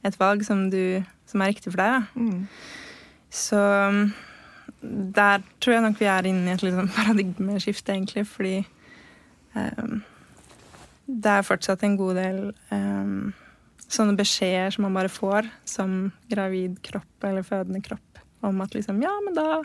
et 0.05 0.21
valg 0.21 0.45
som, 0.47 0.67
du, 0.71 1.03
som 1.29 1.43
er 1.43 1.53
riktig 1.53 1.73
for 1.73 1.81
deg. 1.81 2.09
Mm. 2.15 2.47
Så 3.35 3.59
um, 3.59 4.03
der 4.85 5.43
tror 5.63 5.77
jeg 5.77 5.85
nok 5.85 6.01
vi 6.01 6.11
er 6.11 6.29
inne 6.29 6.53
i 6.53 6.55
et 6.55 6.65
sånn 6.65 6.93
paradigmeskifte, 6.99 7.97
egentlig, 7.97 8.27
fordi 8.29 8.59
um, 9.57 10.03
det 11.07 11.33
er 11.39 11.47
fortsatt 11.47 11.85
en 11.85 11.99
god 12.01 12.21
del 12.21 12.39
um, 12.73 13.33
sånne 13.85 14.17
beskjeder 14.19 14.73
som 14.75 14.87
man 14.87 14.97
bare 14.97 15.13
får 15.13 15.49
som 15.69 16.13
gravid 16.31 16.79
kropp 16.85 17.27
eller 17.29 17.47
fødende 17.47 17.83
kropp, 17.85 18.23
om 18.45 18.63
at 18.65 18.77
liksom 18.77 19.03
Ja, 19.05 19.13
men 19.25 19.37
da, 19.37 19.63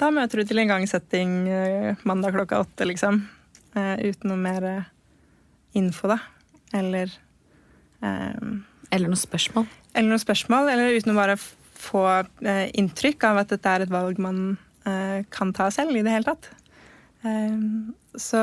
da 0.00 0.10
møter 0.14 0.40
du 0.40 0.48
til 0.48 0.62
en 0.62 0.74
gangsetting 0.74 1.34
uh, 1.48 2.04
mandag 2.06 2.36
klokka 2.36 2.62
åtte, 2.64 2.86
liksom. 2.90 3.24
Uh, 3.74 3.96
uten 4.02 4.30
noe 4.30 4.38
mer 4.38 4.68
uh, 4.68 4.92
info, 5.78 6.10
da. 6.10 6.20
Eller 6.74 7.10
um, 8.02 8.62
Eller 8.90 9.10
noen 9.10 9.20
spørsmål. 9.20 9.68
eller 9.94 10.10
noen 10.10 10.22
spørsmål, 10.22 10.70
eller 10.72 10.96
uten 10.98 11.14
å 11.14 11.18
bare 11.18 11.38
få 11.84 12.04
eh, 12.44 12.68
inntrykk 12.78 13.26
av 13.28 13.42
at 13.42 13.52
dette 13.54 13.70
er 13.70 13.84
et 13.84 13.92
valg 13.92 14.18
man 14.22 14.56
eh, 14.88 15.24
kan 15.34 15.52
ta 15.56 15.70
selv 15.74 15.96
i 15.96 16.02
det 16.04 16.14
hele 16.14 16.28
tatt. 16.28 16.50
Eh, 17.24 17.56
så 18.20 18.42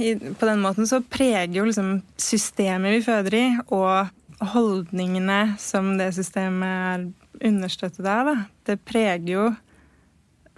i, 0.00 0.14
på 0.16 0.48
den 0.48 0.62
måten 0.62 0.88
så 0.88 1.00
preger 1.06 1.60
jo 1.60 1.66
liksom 1.68 2.00
systemet 2.20 2.98
vi 2.98 3.04
føder 3.06 3.36
i, 3.38 3.46
og 3.72 4.10
holdningene 4.54 5.56
som 5.60 5.94
det 6.00 6.10
systemet 6.16 6.68
er 6.70 7.48
understøttet 7.50 8.06
av, 8.08 8.30
da, 8.30 8.36
det 8.68 8.80
preger 8.88 9.34
jo 9.34 9.44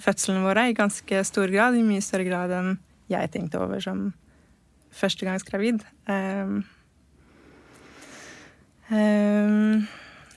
fødslene 0.03 0.43
våre 0.43 0.69
i 0.71 0.77
ganske 0.77 1.23
stor 1.27 1.51
grad. 1.53 1.77
I 1.79 1.85
mye 1.87 2.03
større 2.03 2.27
grad 2.27 2.55
enn 2.57 2.75
jeg 3.13 3.31
tenkte 3.35 3.61
over 3.63 3.83
som 3.83 4.11
førstegangsgravid. 4.92 5.83
Um, 6.09 6.62
um, 8.90 9.83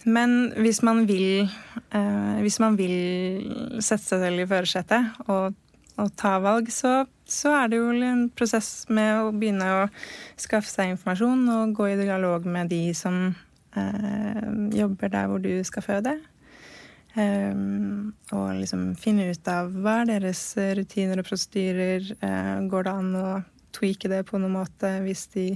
men 0.05 0.35
hvis 0.61 0.83
man 0.85 1.07
vil 1.09 1.49
uh, 1.95 2.41
Hvis 2.41 2.59
man 2.61 2.77
vil 2.77 3.79
sette 3.81 4.05
seg 4.05 4.21
selv 4.21 4.43
i 4.43 4.47
førersetet 4.49 5.23
og, 5.25 5.55
og, 5.97 6.11
ta 6.17 6.35
valg, 6.43 6.69
så, 6.73 7.07
så, 7.25 7.55
er 7.63 7.71
det 7.71 7.79
jo 7.79 7.89
en 7.89 8.27
prosess 8.29 8.85
med 8.89 9.23
å 9.23 9.33
begynne 9.33 9.71
å 9.79 9.81
skaffe 10.37 10.69
seg 10.69 10.93
informasjon 10.93 11.47
og 11.55 11.73
gå 11.77 11.89
i 11.89 11.99
dialog 11.99 12.45
med 12.45 12.69
de 12.69 12.83
som 12.97 13.33
uh, 13.77 14.47
jobber 14.75 15.13
der 15.15 15.31
hvor 15.31 15.41
du 15.41 15.57
skal 15.65 15.87
føde. 15.87 16.17
Um, 17.15 18.11
og 18.35 18.57
liksom 18.59 18.89
finne 18.99 19.29
ut 19.31 19.47
av 19.47 19.71
hva 19.71 20.01
er 20.01 20.09
deres 20.17 20.41
rutiner 20.77 21.21
og 21.21 21.29
prosedyrer. 21.29 22.11
Uh, 22.19 22.67
går 22.69 22.85
det 22.85 22.95
an 22.99 23.13
å 23.15 23.27
tweake 23.75 24.11
det 24.11 24.23
på 24.29 24.39
noen 24.41 24.55
måte 24.57 24.91
hvis 25.05 25.25
de 25.35 25.51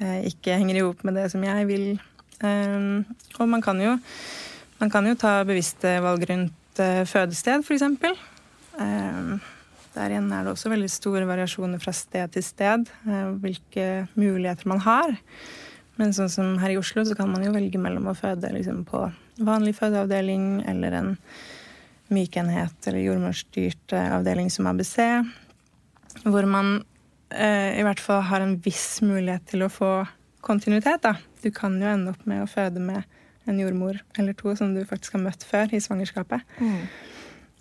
uh, 0.00 0.20
ikke 0.26 0.58
henger 0.60 0.80
i 0.80 0.84
hop 0.84 1.04
med 1.06 1.18
det 1.20 1.28
som 1.32 1.44
jeg 1.46 1.68
vil? 1.70 1.88
Um, 2.42 3.04
og 3.38 3.48
man 3.50 3.64
kan, 3.64 3.80
jo, 3.80 3.96
man 4.80 4.92
kan 4.92 5.06
jo 5.08 5.16
ta 5.20 5.38
bevisste 5.46 5.98
valg 6.04 6.26
rundt 6.30 6.82
uh, 6.82 7.02
fødested, 7.08 7.64
f.eks. 7.64 7.84
Um, 8.74 9.36
der 9.94 10.10
igjen 10.10 10.32
er 10.34 10.42
det 10.42 10.54
også 10.54 10.72
veldig 10.72 10.90
store 10.90 11.26
variasjoner 11.28 11.78
fra 11.78 11.92
sted 11.94 12.32
til 12.34 12.42
sted 12.42 12.88
hvilke 13.38 14.08
muligheter 14.18 14.66
man 14.66 14.82
har. 14.82 15.12
Men 16.00 16.14
sånn 16.16 16.30
som 16.32 16.56
her 16.58 16.72
i 16.74 16.78
Oslo 16.80 17.04
så 17.06 17.14
kan 17.14 17.30
man 17.30 17.44
jo 17.46 17.52
velge 17.54 17.78
mellom 17.78 18.08
å 18.10 18.16
føde 18.18 18.50
liksom, 18.56 18.82
på 18.88 19.04
vanlig 19.46 19.76
fødeavdeling 19.78 20.64
eller 20.70 20.96
en 20.98 21.12
mykenhet 22.14 22.88
eller 22.88 23.04
jordmorstyrt 23.04 23.94
eh, 23.94 24.10
avdeling 24.16 24.50
som 24.52 24.68
ABC, 24.70 24.98
hvor 26.26 26.46
man 26.50 26.76
eh, 27.34 27.78
i 27.78 27.84
hvert 27.86 28.02
fall 28.02 28.22
har 28.30 28.44
en 28.44 28.56
viss 28.64 29.02
mulighet 29.04 29.46
til 29.50 29.66
å 29.66 29.72
få 29.72 29.90
kontinuitet. 30.44 31.02
Da. 31.04 31.16
Du 31.42 31.50
kan 31.54 31.76
jo 31.80 31.90
ende 31.90 32.14
opp 32.14 32.24
med 32.28 32.44
å 32.44 32.50
føde 32.50 32.82
med 32.82 33.02
en 33.48 33.58
jordmor 33.60 33.98
eller 34.18 34.36
to 34.38 34.54
som 34.56 34.72
du 34.74 34.84
faktisk 34.88 35.18
har 35.18 35.24
møtt 35.26 35.44
før 35.44 35.74
i 35.74 35.82
svangerskapet. 35.82 36.44
Mm. 36.60 36.86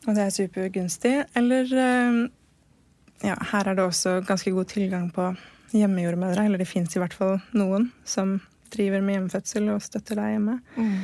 Og 0.08 0.16
det 0.16 0.24
er 0.24 0.38
supergunstig. 0.38 1.16
Eller 1.40 1.76
eh, 1.80 2.22
ja, 3.24 3.36
her 3.52 3.70
er 3.70 3.78
det 3.78 3.86
også 3.88 4.20
ganske 4.28 4.52
god 4.56 4.72
tilgang 4.72 5.10
på 5.16 5.30
hjemmejordmødre. 5.74 6.48
Eller 6.48 6.62
det 6.62 6.70
fins 6.70 6.96
i 6.96 7.04
hvert 7.04 7.16
fall 7.18 7.38
noen 7.56 7.92
som 8.08 8.38
driver 8.74 9.04
med 9.06 9.18
hjemmefødsel 9.18 9.70
og 9.74 9.84
støtter 9.86 10.20
deg 10.20 10.36
hjemme. 10.36 10.58
Mm. 10.78 10.98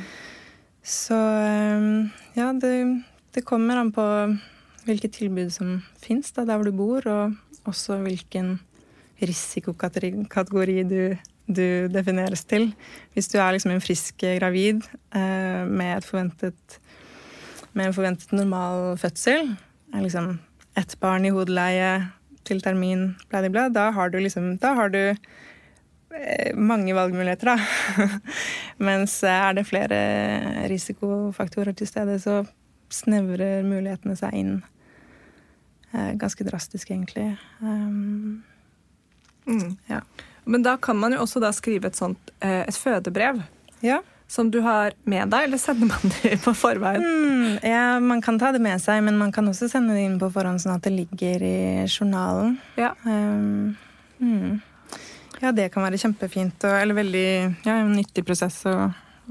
Så 0.90 1.16
ehm, 1.16 2.08
ja, 2.34 2.50
det, 2.56 2.74
det, 3.34 3.44
kommer 3.46 3.80
an 3.80 3.92
på 3.94 4.04
hvilke 4.86 5.10
tilbud 5.12 5.52
som 5.54 5.80
fins 6.00 6.32
der 6.36 6.48
hvor 6.48 6.66
du 6.66 6.72
bor, 6.76 7.06
og 7.06 7.36
også 7.68 8.00
hvilken 8.04 8.58
risikokategori 9.20 10.84
du, 10.88 11.02
du 11.46 11.66
defineres 11.92 12.44
til. 12.48 12.70
Hvis 13.14 13.28
du 13.32 13.38
er 13.38 13.52
liksom 13.56 13.74
en 13.74 13.84
frisk 13.84 14.24
gravid 14.40 14.86
eh, 15.16 15.66
med, 15.68 16.06
forventet, 16.06 16.78
med, 17.72 17.90
en 17.90 17.96
forventet 17.96 18.32
normal 18.32 18.96
fødsel, 19.00 19.54
er 19.94 20.06
liksom 20.06 20.38
ett 20.78 20.96
barn 21.00 21.26
i 21.26 21.34
hodeleie 21.34 22.08
til 22.48 22.62
termin, 22.64 23.10
bla, 23.28 23.42
bla, 23.48 23.68
da 23.68 23.90
har 23.92 24.08
du 24.10 24.18
liksom 24.18 24.56
Da 24.62 24.72
har 24.78 24.88
du 24.88 25.16
Eh, 26.10 26.56
mange 26.56 26.94
valgmuligheter, 26.94 27.46
da. 27.46 27.58
Mens 28.88 29.20
eh, 29.22 29.30
er 29.30 29.54
det 29.54 29.66
flere 29.68 29.98
risikofaktorer 30.70 31.76
til 31.78 31.86
stede, 31.86 32.18
så 32.18 32.42
snevrer 32.90 33.62
mulighetene 33.62 34.16
seg 34.18 34.34
inn 34.34 34.56
ganske 35.92 36.44
drastisk, 36.46 36.90
egentlig. 36.90 37.36
Um, 37.60 38.42
mm. 39.46 39.76
ja. 39.90 40.00
Men 40.44 40.62
da 40.62 40.76
kan 40.76 40.96
man 40.96 41.12
jo 41.14 41.24
også 41.24 41.42
da 41.42 41.50
skrive 41.54 41.90
et 41.90 41.98
sånt 41.98 42.32
et 42.40 42.76
fødebrev. 42.76 43.42
Ja. 43.84 44.00
Som 44.30 44.50
du 44.50 44.60
har 44.62 44.94
med 45.10 45.32
deg, 45.32 45.48
eller 45.48 45.58
sender 45.58 45.88
man 45.90 46.12
det 46.20 46.36
på 46.44 46.54
forveien? 46.54 47.02
Mm, 47.02 47.58
ja, 47.66 47.98
Man 48.00 48.22
kan 48.22 48.38
ta 48.38 48.52
det 48.54 48.62
med 48.62 48.78
seg, 48.82 49.02
men 49.02 49.18
man 49.18 49.32
kan 49.34 49.48
også 49.50 49.68
sende 49.72 49.96
det 49.96 50.04
inn 50.06 50.18
på 50.20 50.30
forhånd, 50.30 50.62
sånn 50.62 50.76
at 50.76 50.86
det 50.86 50.94
ligger 50.94 51.42
i 51.42 51.86
journalen. 51.90 52.54
Ja. 52.78 52.92
Um, 53.02 53.74
mm. 54.20 54.60
Ja, 55.40 55.50
det 55.56 55.70
kan 55.74 55.82
være 55.82 55.98
kjempefint, 55.98 56.62
og, 56.68 56.76
eller 56.76 57.00
veldig 57.00 57.28
ja, 57.64 57.80
en 57.80 57.94
nyttig 57.96 58.22
prosess 58.28 58.60
å, 58.68 58.76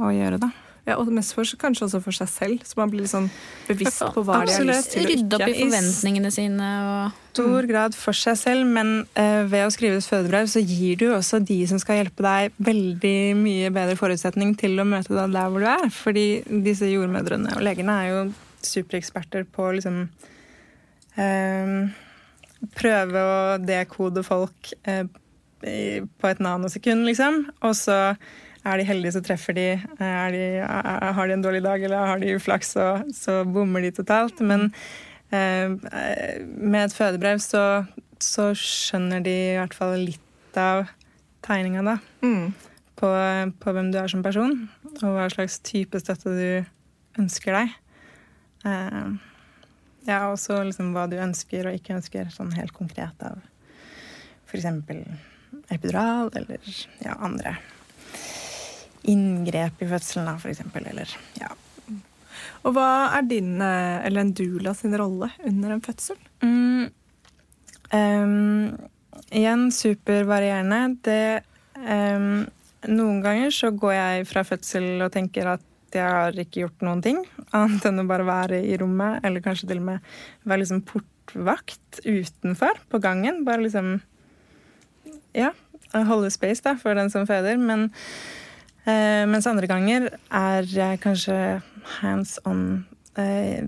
å 0.01 0.11
gjøre, 0.11 0.41
da. 0.41 0.49
Ja, 0.89 0.95
og 0.97 1.09
mest 1.13 1.35
for, 1.37 1.45
kanskje 1.61 1.85
også 1.85 1.99
for 2.01 2.15
seg 2.15 2.29
selv, 2.31 2.63
så 2.65 2.79
man 2.79 2.89
blir 2.89 3.03
litt 3.03 3.11
sånn 3.11 3.27
bevisst 3.67 4.01
på 4.15 4.23
hva 4.25 4.39
Absolutt. 4.41 4.49
de 4.49 4.73
har 4.73 4.79
lyst 4.79 4.93
til. 4.95 5.05
Rydde 5.11 5.37
opp 5.37 5.45
i 5.45 5.55
forventningene 5.59 6.31
sine. 6.33 6.69
Og... 6.89 7.19
stor 7.35 7.67
grad 7.69 7.97
for 7.97 8.17
seg 8.17 8.39
selv, 8.41 8.65
men 8.77 8.91
uh, 9.19 9.43
ved 9.51 9.67
å 9.67 9.69
skrive 9.73 9.99
et 10.01 10.09
fødebrev 10.09 10.49
så 10.49 10.63
gir 10.63 10.97
du 11.01 11.05
også 11.13 11.41
de 11.45 11.59
som 11.69 11.81
skal 11.81 12.01
hjelpe 12.01 12.25
deg, 12.25 12.57
veldig 12.71 13.15
mye 13.37 13.69
bedre 13.75 13.99
forutsetning 13.99 14.55
til 14.59 14.81
å 14.81 14.87
møte 14.89 15.13
deg 15.13 15.37
der 15.37 15.53
hvor 15.53 15.63
du 15.63 15.69
er. 15.75 15.87
Fordi 15.93 16.27
disse 16.65 16.89
jordmødrene 16.89 17.53
og 17.59 17.65
legene 17.69 18.01
er 18.01 18.11
jo 18.15 18.27
supereksperter 18.65 19.45
på 19.53 19.71
liksom 19.77 20.03
uh, 21.21 21.79
Prøve 22.75 23.21
å 23.23 23.35
dekode 23.63 24.19
folk 24.27 24.73
uh, 24.89 25.05
på 25.61 26.27
et 26.27 26.41
nanosekund, 26.43 27.05
liksom. 27.07 27.45
Og 27.63 27.77
så 27.77 27.95
er 28.67 28.79
de 28.79 28.87
heldige, 28.87 29.15
så 29.15 29.21
treffer 29.23 29.55
de. 29.55 29.67
de. 29.99 30.43
Har 31.15 31.27
de 31.27 31.35
en 31.35 31.43
dårlig 31.43 31.61
dag 31.63 31.83
eller 31.83 32.11
har 32.11 32.19
de 32.19 32.35
uflaks, 32.35 32.73
så, 32.75 32.87
så 33.15 33.43
bommer 33.47 33.85
de 33.85 33.91
totalt. 33.95 34.41
Men 34.41 34.69
eh, 35.31 35.71
med 36.57 36.81
et 36.83 36.95
fødebrev 36.95 37.39
så, 37.43 37.85
så, 38.19 38.51
skjønner 38.57 39.23
de 39.25 39.35
i 39.53 39.55
hvert 39.59 39.77
fall 39.77 39.95
litt 40.01 40.59
av 40.59 40.89
tegninga, 41.45 41.85
da. 41.85 41.97
Mm. 42.25 42.51
På, 42.99 43.13
på, 43.63 43.73
hvem 43.75 43.93
du 43.93 43.99
er 44.01 44.11
som 44.11 44.23
person, 44.25 44.65
og 44.99 45.15
hva 45.15 45.29
slags 45.31 45.61
type 45.63 46.01
støtte 46.03 46.35
du 46.35 47.21
ønsker 47.21 47.55
deg. 47.55 47.77
Eh, 48.67 49.09
ja, 50.09 50.25
og 50.27 50.35
så 50.41 50.59
liksom 50.65 50.91
hva 50.95 51.07
du 51.07 51.15
ønsker 51.21 51.69
og 51.69 51.79
ikke 51.79 51.95
ønsker, 51.95 52.31
sånn 52.33 52.51
helt 52.57 52.75
konkret 52.75 53.23
av 53.23 53.39
f.eks 54.49 54.65
epidural 55.69 56.31
eller 56.37 56.59
ja, 57.03 57.15
andre 57.17 57.55
inngrep 59.07 59.81
i 59.83 59.89
fødselen, 59.89 60.27
da, 60.27 60.49
eksempel. 60.49 60.87
Eller, 60.91 61.11
ja. 61.39 61.51
Og 62.67 62.75
hva 62.75 62.89
er 63.17 63.27
din, 63.29 63.55
eh, 63.63 64.05
eller 64.07 64.25
en 64.25 64.33
doula 64.35 64.73
sin 64.75 64.95
rolle 64.99 65.31
under 65.47 65.75
en 65.75 65.83
fødsel? 65.83 66.19
Mm, 66.43 66.89
um, 67.93 68.89
igjen 69.31 69.69
supervarierende. 69.71 70.81
Det 71.05 71.23
um, 71.79 72.47
Noen 72.87 73.17
ganger 73.19 73.51
så 73.51 73.73
går 73.75 73.91
jeg 73.91 74.27
fra 74.29 74.45
fødsel 74.47 75.01
og 75.03 75.11
tenker 75.11 75.49
at 75.51 75.65
jeg 75.91 76.05
har 76.05 76.37
ikke 76.37 76.61
gjort 76.61 76.85
noen 76.85 77.01
ting, 77.03 77.17
annet 77.55 77.83
enn 77.89 77.99
å 77.99 78.05
bare 78.07 78.27
være 78.27 78.59
i 78.63 78.77
rommet, 78.79 79.19
eller 79.25 79.43
kanskje 79.43 79.67
til 79.67 79.81
og 79.81 79.87
med 79.87 80.13
være 80.47 80.61
liksom 80.61 80.83
portvakt 80.87 81.99
utenfor 82.05 82.79
på 82.87 83.01
gangen. 83.03 83.41
Bare 83.43 83.65
liksom 83.65 83.97
ja, 85.35 85.51
holde 85.93 86.31
space 86.31 86.63
da, 86.63 86.75
for 86.79 86.95
den 86.95 87.11
som 87.11 87.27
føder. 87.27 87.59
Men 87.59 87.89
mens 89.29 89.47
andre 89.49 89.67
ganger 89.69 90.07
er 90.33 90.67
jeg 90.69 91.01
kanskje 91.03 91.37
hands 91.99 92.37
on 92.47 92.85
eh, 93.19 93.65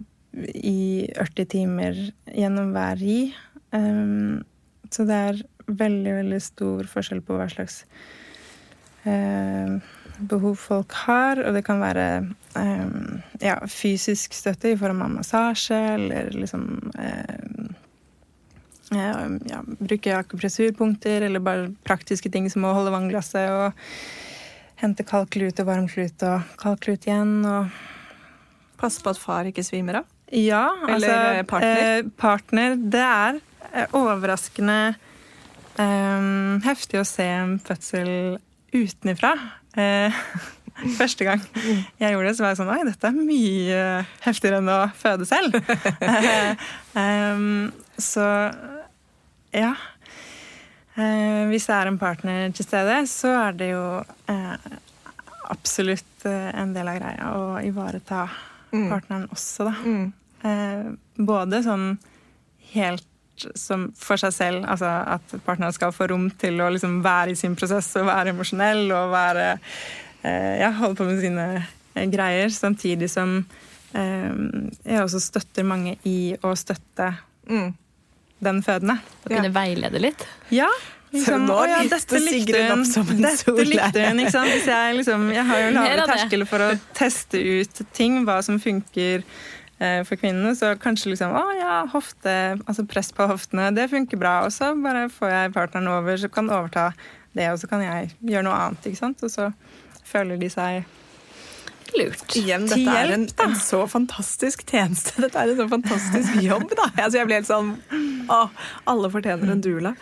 i 0.56 1.08
40 1.18 1.50
timer 1.52 1.98
gjennom 2.32 2.72
hver 2.76 3.02
ri. 3.02 3.20
Um, 3.76 4.44
så 4.92 5.06
det 5.08 5.18
er 5.18 5.42
veldig, 5.72 6.14
veldig 6.22 6.42
stor 6.44 6.88
forskjell 6.92 7.22
på 7.24 7.38
hva 7.40 7.48
slags 7.52 7.82
eh, 9.08 9.78
behov 10.32 10.56
folk 10.60 10.96
har. 11.06 11.42
Og 11.46 11.56
det 11.56 11.66
kan 11.68 11.82
være 11.84 12.08
ja, 13.42 13.56
fysisk 13.72 14.36
støtte 14.36 14.74
i 14.74 14.80
form 14.80 15.04
av 15.06 15.14
massasje 15.16 15.78
eller 15.96 16.32
liksom 16.36 16.66
eh, 17.00 17.70
ja, 18.92 19.62
bruke 19.80 20.18
akupressurpunkter 20.18 21.28
eller 21.28 21.44
bare 21.44 21.72
praktiske 21.88 22.32
ting 22.32 22.50
som 22.52 22.68
å 22.68 22.76
holde 22.76 22.94
vannglasset 22.94 23.48
og 23.56 23.80
hente 24.82 25.06
kald 25.08 25.30
klut 25.34 25.60
og 25.62 25.68
varm 25.70 25.88
klut 25.92 26.24
og 26.26 26.54
kald 26.62 26.80
klut 26.84 27.06
igjen. 27.08 27.42
og 27.46 27.70
Passe 28.82 29.04
på 29.04 29.14
at 29.14 29.22
far 29.22 29.50
ikke 29.50 29.66
svimer 29.66 30.02
av? 30.02 30.08
Ja. 30.34 30.66
Eller 30.88 31.12
altså, 31.12 31.48
partner? 31.52 31.84
Eh, 31.84 32.10
partner. 32.18 32.78
Det 32.80 33.04
er 33.04 33.42
eh, 33.74 33.98
overraskende 33.98 34.80
eh, 35.78 36.32
heftig 36.66 37.02
å 37.02 37.06
se 37.08 37.28
en 37.28 37.60
fødsel 37.62 38.10
utenifra. 38.74 39.36
Eh, 39.78 40.24
Første 40.98 41.28
gang 41.28 41.42
jeg 42.00 42.14
gjorde 42.16 42.26
det, 42.26 42.34
så 42.38 42.42
var 42.42 42.54
jeg 42.54 42.58
sånn 42.58 42.72
Oi, 42.74 42.80
dette 42.88 43.10
er 43.12 43.18
mye 43.18 43.82
heftigere 44.24 44.62
enn 44.64 44.72
å 44.72 44.80
føde 44.98 45.28
selv. 45.30 45.60
um, 46.96 47.68
så 48.12 48.26
ja. 49.54 49.76
Uh, 50.92 51.48
hvis 51.48 51.70
det 51.70 51.76
er 51.76 51.88
en 51.88 52.00
partner 52.00 52.50
til 52.56 52.68
stede, 52.68 52.98
så 53.08 53.30
er 53.46 53.54
det 53.56 53.70
jo 53.70 53.84
eh, 54.32 54.72
absolutt 55.54 56.26
uh, 56.28 56.50
en 56.60 56.74
del 56.76 56.90
av 56.92 56.98
greia 57.00 57.30
å 57.38 57.46
ivareta 57.64 58.26
mm. 58.74 58.90
partneren 58.90 59.30
også, 59.32 59.70
da. 59.70 59.76
Mm. 59.86 60.10
både 61.22 61.60
sånn 61.62 61.84
helt 62.72 63.44
som 63.56 63.84
for 63.98 64.18
seg 64.18 64.34
selv, 64.34 64.66
altså 64.66 64.90
at 64.90 65.36
partneren 65.46 65.74
skal 65.76 65.94
få 65.94 66.08
rom 66.10 66.28
til 66.42 66.58
å 66.62 66.70
liksom 66.74 67.00
være 67.06 67.36
i 67.36 67.38
sin 67.38 67.54
prosess 67.56 67.92
og 68.02 68.08
være 68.10 68.34
emosjonell 68.34 68.90
og 68.90 69.14
være 69.14 69.46
ja, 70.24 70.72
holde 70.80 70.98
på 70.98 71.06
med 71.06 71.22
sine 71.22 72.08
greier, 72.10 72.50
samtidig 72.54 73.10
som 73.14 73.38
jeg 73.94 74.98
også 74.98 75.22
støtter 75.22 75.66
mange 75.68 75.96
i 76.10 76.34
å 76.42 76.56
støtte 76.58 77.14
mm 77.46 77.70
den 78.44 78.64
fødende. 78.66 78.98
Og 79.24 79.30
kunne 79.32 79.54
veilede 79.56 80.02
litt? 80.02 80.26
Ja. 80.54 80.70
Liksom, 81.12 81.50
å 81.52 81.64
ja, 81.68 81.82
dette 81.92 82.20
likte 82.24 82.60
hun. 82.70 82.84
Dette 83.20 83.66
likte 83.68 84.04
hun, 84.06 84.22
ikke 84.24 84.32
sant. 84.32 84.52
Hvis 84.54 84.70
jeg, 84.72 84.94
liksom, 85.02 85.26
jeg 85.36 85.44
har 85.50 85.64
jo 85.66 85.72
lavere 85.76 86.06
terskel 86.08 86.46
for 86.48 86.64
å 86.64 86.70
teste 86.96 87.42
ut 87.42 87.82
ting, 87.98 88.22
hva 88.28 88.38
som 88.46 88.62
funker 88.64 89.26
eh, 89.82 90.00
for 90.08 90.16
kvinnene. 90.22 90.54
Så 90.56 90.72
kanskje 90.80 91.12
liksom 91.14 91.36
Å 91.36 91.44
ja, 91.60 91.74
hofte, 91.92 92.36
altså 92.64 92.88
press 92.88 93.12
på 93.16 93.28
hoftene, 93.28 93.74
det 93.76 93.90
funker 93.92 94.22
bra. 94.22 94.38
Og 94.48 94.56
så 94.56 94.72
bare 94.80 95.10
får 95.12 95.36
jeg 95.36 95.56
partneren 95.58 95.92
over, 95.92 96.16
så 96.22 96.32
kan 96.32 96.52
overta 96.52 96.92
det, 97.36 97.50
og 97.52 97.60
så 97.60 97.68
kan 97.72 97.84
jeg 97.84 98.14
gjøre 98.24 98.48
noe 98.48 98.64
annet. 98.68 98.88
ikke 98.88 99.04
sant? 99.04 99.24
Og 99.28 99.34
så 99.34 99.52
føler 100.08 100.40
de 100.40 100.52
seg 100.52 100.84
Lurt. 102.00 102.36
Igjen, 102.40 102.66
dette 102.70 102.80
hjelp, 102.80 102.98
er 102.98 103.14
en, 103.18 103.28
en, 103.46 103.56
så 103.60 103.84
fantastisk 103.92 104.64
tjeneste. 104.70 105.18
Dette 105.24 105.40
er 105.42 105.52
en 105.52 105.60
så 105.60 105.68
fantastisk 105.72 106.42
jobb, 106.50 106.68
da. 106.78 106.90
Altså, 106.96 107.20
jeg 107.20 107.30
blir 107.30 107.42
helt 107.42 107.50
sånn 107.50 107.76
Å, 108.32 108.42
alle 108.92 109.12
fortjener 109.14 109.54
en 109.54 109.64
doula. 109.64 109.96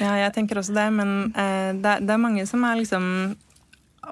Ja, 0.00 0.16
jeg 0.18 0.34
tenker 0.34 0.58
også 0.58 0.74
det, 0.74 0.88
men 0.96 1.32
eh, 1.38 1.70
det, 1.76 1.98
det, 2.02 2.14
er 2.14 2.22
mange 2.22 2.46
som 2.50 2.64
er 2.66 2.80
liksom 2.80 3.06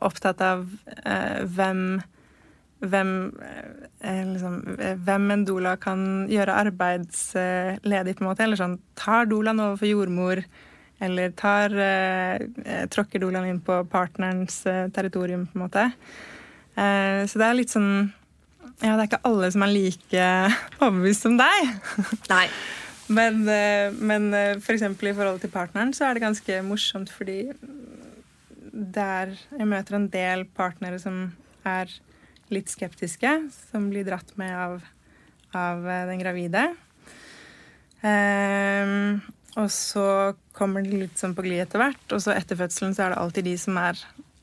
opptatt 0.03 0.40
av 0.45 0.66
eh, 1.03 1.42
hvem 1.57 2.03
hvem, 2.83 3.11
eh, 4.01 4.25
liksom, 4.27 4.57
hvem 5.05 5.31
en 5.31 5.45
doula 5.47 5.77
kan 5.79 6.27
gjøre 6.31 6.59
arbeidsledig, 6.66 8.16
på 8.18 8.25
en 8.25 8.31
måte. 8.31 8.45
Eller 8.47 8.59
sånn 8.59 8.79
Tar 8.99 9.29
doulaen 9.31 9.62
over 9.62 9.79
for 9.81 9.90
jordmor? 9.90 10.42
Eller 11.03 11.33
tar, 11.35 11.75
eh, 11.75 12.87
tråkker 12.90 13.23
doulaen 13.23 13.49
inn 13.51 13.61
på 13.61 13.81
partnerens 13.90 14.64
eh, 14.66 14.88
territorium, 14.95 15.47
på 15.47 15.59
en 15.59 15.64
måte? 15.64 15.90
Eh, 16.76 17.22
så 17.28 17.40
det 17.40 17.48
er 17.48 17.58
litt 17.58 17.72
sånn 17.72 18.12
Ja, 18.80 18.94
det 18.96 19.02
er 19.02 19.08
ikke 19.11 19.26
alle 19.28 19.50
som 19.52 19.64
er 19.66 19.74
like 19.74 20.28
overbevist 20.82 21.26
som 21.26 21.37
deg. 21.40 21.74
Nei. 22.32 22.46
Men, 23.12 23.42
eh, 23.50 23.92
men 23.92 24.30
f.eks. 24.32 24.64
for 24.64 24.76
eksempel 24.78 25.11
i 25.11 25.16
forhold 25.16 25.42
til 25.42 25.52
partneren 25.52 25.92
så 25.96 26.08
er 26.08 26.16
det 26.16 26.24
ganske 26.24 26.62
morsomt 26.66 27.12
fordi 27.12 27.44
der 28.72 29.35
jeg 29.37 29.68
møter 29.68 29.98
en 29.98 30.08
del 30.11 30.46
partnere 30.56 30.96
som 31.02 31.26
er 31.68 31.92
litt 32.52 32.72
skeptiske, 32.72 33.30
som 33.70 33.90
blir 33.92 34.06
dratt 34.06 34.32
med 34.40 34.52
av, 34.56 34.80
av 35.56 35.85
den 36.08 36.20
gravide. 36.20 36.64
Um, 38.02 39.20
og 39.61 39.68
så 39.70 40.06
kommer 40.56 40.85
de 40.85 41.04
litt 41.04 41.20
sånn 41.20 41.37
på 41.37 41.44
glid 41.44 41.66
etter 41.66 41.82
hvert, 41.82 42.04
og 42.11 42.22
så 42.24 42.35
etter 42.35 42.58
fødselen 42.58 42.96
så 42.96 43.06
er 43.06 43.12
det 43.12 43.20
alltid 43.20 43.48
de 43.50 43.56
som 43.61 43.78
er 43.80 44.00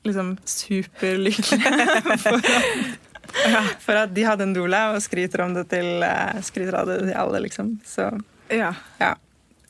liksom 0.07 0.37
superlykkelige 0.45 2.17
for, 2.23 2.41
for 3.83 3.99
at 4.03 4.13
de 4.15 4.25
hadde 4.25 4.47
en 4.47 4.53
doula, 4.55 4.89
og 4.95 5.03
skryter 5.03 5.43
om 5.45 5.55
det 5.57 5.67
til, 5.73 6.03
eh, 6.05 6.39
skryter 6.45 6.81
av 6.81 6.89
det 6.89 6.99
til 7.05 7.15
alle, 7.17 7.43
liksom. 7.45 7.75
Så 7.85 8.11
ja. 8.49 8.73
ja. 9.01 9.15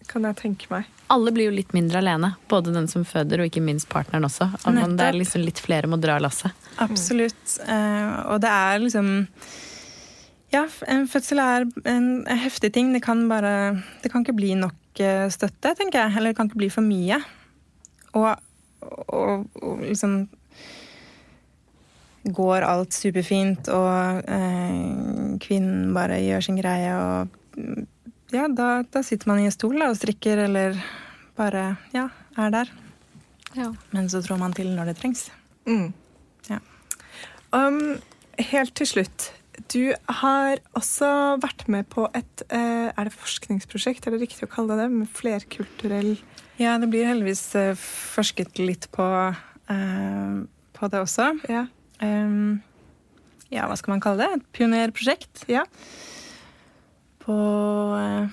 Kan 0.09 0.25
jeg 0.25 0.39
tenke 0.39 0.69
meg. 0.71 0.87
Alle 1.13 1.33
blir 1.33 1.49
jo 1.49 1.53
litt 1.53 1.73
mindre 1.73 2.01
alene. 2.01 2.31
Både 2.49 2.73
den 2.73 2.87
som 2.89 3.03
føder, 3.05 3.41
og 3.41 3.49
ikke 3.49 3.63
minst 3.65 3.89
partneren 3.91 4.25
også. 4.25 4.47
Man, 4.65 4.95
det 4.97 5.07
er 5.09 5.17
liksom 5.17 5.43
litt 5.45 5.61
flere 5.61 5.89
må 5.89 5.99
dra 6.01 6.17
lasset. 6.21 6.53
Absolutt. 6.81 7.57
Uh, 7.65 8.33
og 8.33 8.39
det 8.43 8.51
er 8.53 8.85
liksom 8.85 9.09
Ja, 10.49 10.63
en 10.89 11.05
fødsel 11.09 11.41
er 11.43 11.67
en 11.89 12.09
heftig 12.25 12.71
ting. 12.73 12.93
Det 12.93 13.03
kan 13.05 13.27
bare 13.29 13.81
Det 14.01 14.09
kan 14.09 14.25
ikke 14.25 14.37
bli 14.37 14.55
nok 14.57 15.01
eh, 15.01 15.27
støtte, 15.29 15.75
tenker 15.77 16.01
jeg. 16.01 16.17
Eller 16.17 16.31
det 16.31 16.39
kan 16.39 16.49
ikke 16.49 16.63
bli 16.63 16.71
for 16.73 16.85
mye. 16.85 17.19
Og 18.17 18.31
og, 18.81 19.47
og 19.61 19.81
liksom 19.85 20.21
Går 22.29 22.65
alt 22.67 22.91
superfint, 22.93 23.69
og 23.71 24.25
eh, 24.27 25.37
kvinnen 25.39 25.93
bare 25.95 26.17
gjør 26.19 26.43
sin 26.43 26.57
greie, 26.59 26.91
og 26.91 27.31
ja, 28.35 28.43
da, 28.51 28.83
da 28.83 29.01
sitter 29.07 29.31
man 29.31 29.39
i 29.39 29.47
en 29.47 29.55
stol 29.55 29.79
da, 29.79 29.87
og 29.87 29.97
strikker, 29.97 30.43
eller 30.43 30.75
bare 31.39 31.63
ja, 31.95 32.09
er 32.37 32.51
der. 32.53 32.73
Ja. 33.55 33.71
Men 33.95 34.09
så 34.11 34.21
trår 34.21 34.37
man 34.41 34.53
til 34.53 34.69
når 34.75 34.91
det 34.91 34.99
trengs. 34.99 35.29
Mm. 35.65 35.93
Ja. 36.49 36.59
Um, 37.55 37.97
helt 38.51 38.75
til 38.77 38.89
slutt. 38.91 39.31
Du 39.71 39.91
har 40.21 40.61
også 40.77 41.39
vært 41.41 41.65
med 41.67 41.89
på 41.91 42.05
et 42.15 42.43
eh, 42.47 42.87
Er 42.93 43.09
det 43.09 43.11
forskningsprosjekt, 43.11 44.05
er 44.07 44.15
det 44.15 44.21
riktig 44.21 44.47
å 44.47 44.51
kalle 44.51 44.77
det 44.77 44.85
det? 44.85 44.93
Med 45.01 45.09
flerkulturell 45.11 46.13
ja, 46.59 46.75
det 46.79 46.89
blir 46.91 47.07
heldigvis 47.07 47.43
uh, 47.55 47.71
forsket 47.79 48.59
litt 48.59 48.89
på, 48.91 49.05
eh, 49.71 50.39
på 50.75 50.89
det 50.91 50.99
også. 50.99 51.31
Ja. 51.47 51.65
Um, 52.03 52.59
ja, 53.47 53.63
hva 53.69 53.77
skal 53.79 53.95
man 53.95 54.03
kalle 54.03 54.25
det? 54.25 54.39
Et 54.41 54.49
pionerprosjekt. 54.57 55.45
Ja. 55.51 55.63
På 57.23 57.37
uh, 57.95 58.27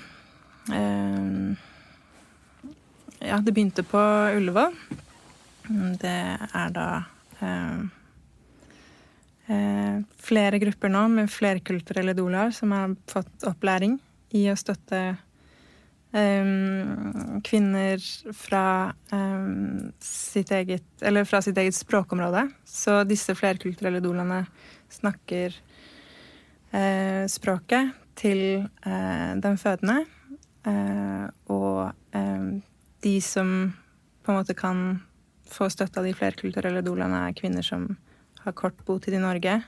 Ja, 3.22 3.38
det 3.42 3.54
begynte 3.54 3.86
på 3.86 4.00
Ullevål. 4.36 4.74
Det 6.02 6.18
er 6.36 6.74
da 6.74 6.88
flere 10.26 10.58
grupper 10.62 10.90
nå 10.90 11.04
med 11.10 11.30
flerkulturelle 11.30 12.14
doulaer 12.18 12.50
som 12.54 12.74
har 12.74 12.94
fått 13.10 13.46
opplæring 13.46 13.96
i 14.34 14.44
å 14.50 14.56
støtte 14.58 15.16
um, 16.16 17.40
kvinner 17.44 18.00
fra, 18.34 18.94
um, 19.12 19.92
sitt 20.00 20.50
eget, 20.50 20.86
fra 21.28 21.42
sitt 21.44 21.58
eget 21.58 21.76
språkområde. 21.76 22.46
Så 22.64 23.02
disse 23.08 23.36
flerkulturelle 23.36 24.00
dolene 24.04 24.44
snakker 24.92 25.54
uh, 26.72 27.24
språket 27.30 27.92
til 28.16 28.66
uh, 28.86 29.32
den 29.42 29.60
fødende. 29.60 30.04
Uh, 30.66 31.28
og 31.52 31.92
de 33.04 33.18
som 33.22 33.50
på 34.24 34.32
en 34.32 34.38
måte 34.40 34.56
kan 34.58 34.78
få 35.46 35.68
støtte 35.70 36.00
av 36.00 36.06
de 36.08 36.14
flerkulturelle 36.16 36.82
dolene, 36.82 37.28
er 37.28 37.36
kvinner 37.38 37.62
som 37.62 37.92
har 38.42 38.54
kort 38.58 38.80
botid 38.88 39.14
i 39.14 39.22
Norge, 39.22 39.60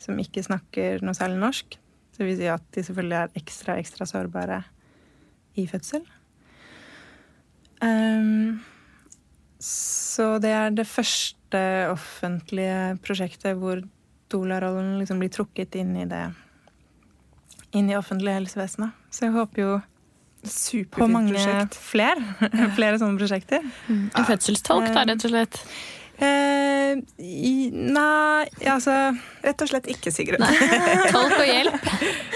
som 0.00 0.18
ikke 0.18 0.42
snakker 0.42 1.04
noe 1.04 1.14
særlig 1.14 1.38
norsk. 1.42 1.76
Så 2.14 2.24
vil 2.24 2.38
si 2.38 2.48
at 2.50 2.64
de 2.74 2.82
selvfølgelig 2.86 3.18
er 3.20 3.38
ekstra, 3.38 3.76
ekstra 3.78 4.06
sårbare 4.10 4.64
i 5.60 5.66
fødsel. 5.70 6.04
Um, 7.84 8.62
så 9.62 10.38
det 10.42 10.52
er 10.54 10.74
det 10.74 10.86
første 10.88 11.60
offentlige 11.90 12.96
prosjektet 13.04 13.58
hvor 13.60 13.82
doula-rollen 14.32 14.96
liksom 15.00 15.20
blir 15.22 15.32
trukket 15.32 15.76
inn 15.78 15.94
i 16.00 16.06
det 16.10 16.26
inn 17.74 17.90
i 17.90 17.96
offentlig 17.98 18.36
helsevesenet. 18.36 18.94
Så 19.10 19.26
jeg 19.26 19.34
håper 19.34 19.62
jo 19.62 19.72
på 20.94 21.08
mange 21.08 21.40
flere, 21.72 22.36
flere 22.78 23.00
sånne 23.00 23.18
prosjekter. 23.18 23.64
Mm. 23.88 24.06
En 24.12 24.28
fødselstolk, 24.28 24.90
da, 24.94 25.04
rett 25.08 25.26
og 25.26 25.32
slett? 25.32 25.60
Eh, 26.14 26.63
i, 27.18 27.70
nei, 27.72 28.44
altså 28.70 28.94
Rett 29.44 29.64
og 29.64 29.70
slett 29.70 29.88
ikke, 29.92 30.12
Sigrid. 30.14 30.42
Tolk 31.14 31.36
og 31.36 31.48
hjelp. 31.48 31.88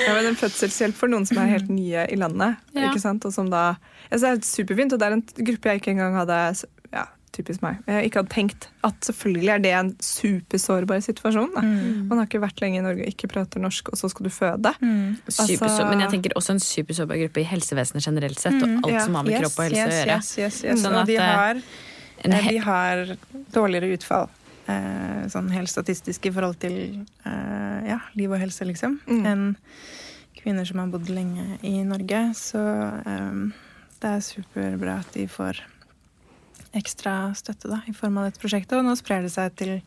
Ja, 0.04 0.14
men 0.16 0.30
En 0.32 0.38
fødselshjelp 0.38 0.96
for 0.98 1.12
noen 1.12 1.28
som 1.28 1.40
er 1.42 1.54
helt 1.54 1.70
nye 1.72 2.06
i 2.08 2.18
landet. 2.20 2.58
Ja. 2.74 2.88
ikke 2.88 3.02
sant? 3.02 3.24
Og 3.28 3.34
som 3.34 3.48
da, 3.52 3.70
altså, 4.10 4.26
det 4.26 4.34
er 4.34 4.42
superfint, 4.48 4.92
og 4.94 5.00
det 5.00 5.08
er 5.08 5.16
en 5.18 5.24
gruppe 5.50 5.72
jeg 5.72 5.82
ikke 5.82 5.94
engang 5.94 6.18
hadde 6.18 6.36
ja, 6.92 7.06
typisk 7.34 7.64
meg, 7.64 7.80
jeg 7.88 8.08
ikke 8.08 8.22
hadde 8.22 8.32
tenkt 8.32 8.68
at 8.86 9.08
selvfølgelig 9.08 9.50
er 9.54 9.64
det 9.64 9.72
en 9.78 9.90
supersårbar 10.04 11.02
situasjon. 11.04 11.50
Mm. 11.56 12.06
Man 12.10 12.20
har 12.20 12.28
ikke 12.28 12.42
vært 12.44 12.62
lenge 12.64 12.80
i 12.80 12.84
Norge 12.84 13.04
og 13.04 13.12
ikke 13.12 13.30
prater 13.32 13.62
norsk, 13.62 13.92
og 13.92 14.00
så 14.00 14.12
skal 14.12 14.28
du 14.28 14.32
føde. 14.32 14.72
Mm. 14.80 15.18
Altså, 15.28 15.88
men 15.88 16.04
jeg 16.04 16.14
tenker 16.16 16.36
også 16.38 16.56
en 16.56 16.64
supersårbar 16.64 17.20
gruppe 17.24 17.44
i 17.44 17.48
helsevesenet 17.48 18.08
generelt 18.10 18.40
sett, 18.40 18.56
og 18.60 18.68
mm. 18.68 18.80
alt 18.82 18.96
ja. 18.96 19.04
som 19.06 19.20
har 19.20 19.28
med 19.28 19.36
yes, 19.36 19.44
kropp 19.44 19.60
og 19.60 19.68
helse 19.68 19.84
yes, 19.84 19.92
å 19.92 20.00
gjøre. 20.00 20.16
Yes, 20.16 20.32
yes, 20.38 20.64
yes. 20.68 20.82
Sånn 20.84 20.98
at, 21.02 21.08
de 21.08 21.20
eh, 21.20 21.36
har 21.38 21.62
Eh, 22.24 22.48
vi 22.48 22.58
har 22.58 23.16
dårligere 23.52 23.86
utfall. 23.86 24.28
Eh, 24.68 25.24
sånn 25.32 25.48
helt 25.54 25.70
statistisk 25.72 26.28
i 26.28 26.32
forhold 26.34 26.58
til 26.60 26.76
eh, 27.24 27.88
ja, 27.88 28.02
liv 28.18 28.32
og 28.32 28.40
helse, 28.42 28.66
liksom, 28.68 28.98
mm. 29.08 29.24
enn 29.30 29.46
kvinner 30.38 30.68
som 30.68 30.82
har 30.82 30.90
bodd 30.92 31.08
lenge 31.08 31.56
i 31.66 31.80
Norge. 31.88 32.20
Så 32.36 32.60
det 33.98 34.10
er 34.12 34.22
superbra 34.22 35.00
at 35.02 35.16
de 35.16 35.24
får 35.30 35.62
ekstra 36.76 37.32
støtte 37.38 37.70
da, 37.70 37.80
i 37.88 37.94
form 37.96 38.20
av 38.20 38.28
dette 38.28 38.42
prosjektet. 38.42 38.76
Og 38.78 38.86
nå 38.86 38.94
sprer 38.98 39.24
det 39.24 39.32
seg 39.34 39.56
til 39.58 39.78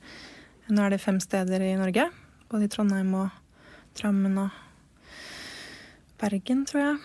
Nå 0.72 0.84
er 0.86 0.94
det 0.94 1.02
fem 1.04 1.18
steder 1.20 1.64
i 1.66 1.74
Norge. 1.76 2.06
Både 2.52 2.68
i 2.68 2.72
Trondheim 2.72 3.10
og 3.18 3.32
Drammen 4.00 4.38
og 4.40 4.60
Bergen, 6.22 6.62
tror 6.70 6.82
jeg. 6.84 7.02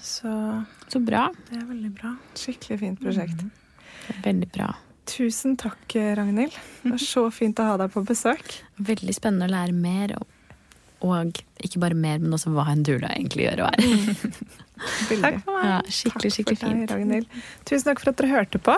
Så 0.00 0.32
Så 0.88 1.00
bra. 1.02 1.26
det 1.50 1.58
er 1.58 1.66
veldig 1.66 1.92
bra. 1.98 2.14
Skikkelig 2.38 2.78
fint 2.80 3.02
prosjekt. 3.02 3.44
Veldig 4.24 4.48
bra. 4.54 4.70
Tusen 5.10 5.56
takk, 5.58 5.96
Ragnhild. 6.16 6.54
Det 6.82 6.92
var 6.94 7.02
så 7.02 7.24
fint 7.34 7.58
å 7.58 7.66
ha 7.72 7.78
deg 7.80 7.90
på 7.92 8.04
besøk. 8.06 8.54
Veldig 8.78 9.14
spennende 9.16 9.48
å 9.48 9.52
lære 9.52 9.74
mer. 9.74 10.14
Og, 10.18 10.26
og 11.02 11.40
ikke 11.66 11.82
bare 11.82 11.98
mer, 11.98 12.20
men 12.22 12.34
også 12.36 12.52
hva 12.54 12.68
en 12.72 12.84
dula 12.86 13.10
egentlig 13.16 13.48
gjør 13.48 13.64
og 13.66 13.72
er. 13.72 13.82
takk 15.10 15.40
for 15.44 15.58
Ja, 15.66 15.80
skikkelig, 15.86 16.22
Takk 16.22 16.36
skikkelig 16.36 16.58
for 16.58 16.68
deg, 16.68 16.76
fint. 16.78 16.94
Ragnhild. 16.94 17.40
Tusen 17.68 17.88
takk 17.90 18.02
for 18.04 18.12
at 18.12 18.22
dere 18.22 18.32
hørte 18.36 18.62
på. 18.62 18.76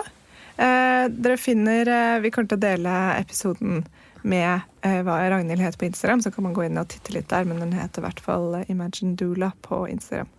Eh, 0.55 1.05
dere 1.11 1.35
finner 1.35 1.89
eh, 1.91 2.17
Vi 2.23 2.29
kommer 2.31 2.47
til 2.47 2.55
å 2.55 2.63
dele 2.63 2.95
episoden 3.19 3.81
med 4.25 4.61
eh, 4.87 5.01
hva 5.05 5.19
Ragnhild 5.29 5.61
heter 5.61 5.77
på 5.81 5.85
Instagram, 5.89 6.23
så 6.23 6.31
kan 6.33 6.47
man 6.47 6.55
gå 6.57 6.63
inn 6.65 6.79
og 6.81 6.87
titte 6.89 7.13
litt 7.13 7.27
der, 7.29 7.45
men 7.45 7.59
den 7.61 7.75
heter 7.77 8.01
i 8.01 8.05
hvert 8.07 8.21
fall 8.23 8.55
eh, 8.61 8.69
Imagine 8.73 9.13
Doula 9.19 9.51
på 9.67 9.83
Instagram. 9.91 10.31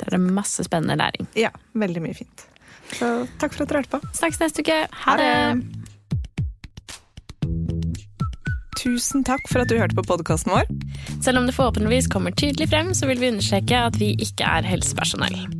Det 0.00 0.08
er 0.12 0.20
masse 0.20 0.64
spennende 0.64 0.96
læring. 1.00 1.28
Ja, 1.36 1.50
veldig 1.76 2.02
mye 2.04 2.16
fint. 2.16 2.46
Så 2.94 3.10
takk 3.40 3.54
for 3.54 3.64
at 3.64 3.70
dere 3.70 3.82
hørte 3.82 3.94
på. 3.98 4.14
Snakkes 4.18 4.40
neste 4.42 4.64
uke. 4.64 4.80
Ha 5.04 5.16
det! 5.20 5.30
Tusen 8.80 9.24
takk 9.28 9.44
for 9.50 9.60
at 9.60 9.68
du 9.68 9.76
hørte 9.76 9.96
på 9.98 10.06
podkasten 10.08 10.54
vår. 10.54 10.68
Selv 11.20 11.42
om 11.42 11.48
det 11.48 11.54
forhåpentligvis 11.56 12.08
kommer 12.12 12.32
tydelig 12.32 12.70
frem, 12.72 12.94
så 12.96 13.10
vil 13.10 13.20
vi 13.20 13.28
understreke 13.34 13.86
at 13.90 14.00
vi 14.00 14.14
ikke 14.24 14.46
er 14.48 14.68
helsepersonell. 14.68 15.59